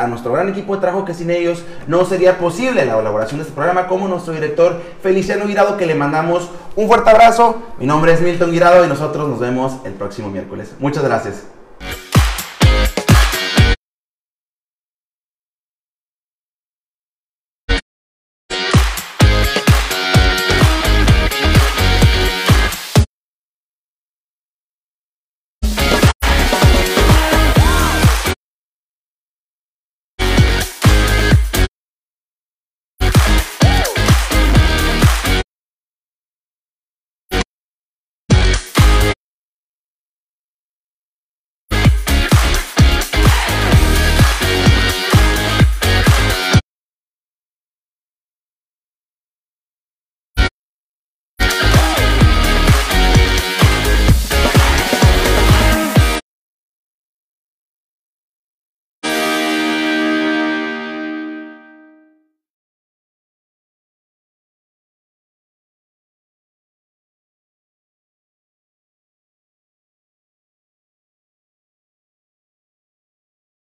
a 0.00 0.08
nuestro 0.08 0.32
gran 0.32 0.48
equipo 0.48 0.74
de 0.74 0.80
trabajo 0.80 1.04
que 1.04 1.14
sin 1.14 1.30
ellos 1.30 1.62
no 1.86 2.04
sería 2.04 2.38
posible 2.38 2.84
la 2.84 2.98
elaboración 2.98 3.38
de 3.38 3.42
este 3.42 3.54
programa, 3.54 3.86
como 3.86 4.08
nuestro 4.08 4.32
director 4.32 4.82
Feliciano 5.00 5.46
Guirado, 5.46 5.76
que 5.76 5.86
le 5.86 5.94
mandamos 5.94 6.50
un 6.74 6.88
fuerte 6.88 7.10
abrazo. 7.10 7.62
Mi 7.78 7.86
nombre 7.86 8.12
es 8.12 8.20
Milton 8.20 8.50
Guirado 8.50 8.84
y 8.84 8.88
nosotros 8.88 9.28
nos 9.28 9.38
vemos 9.38 9.74
el 9.84 9.92
próximo 9.92 10.30
miércoles. 10.30 10.74
Muchas 10.80 11.04
gracias. 11.04 11.44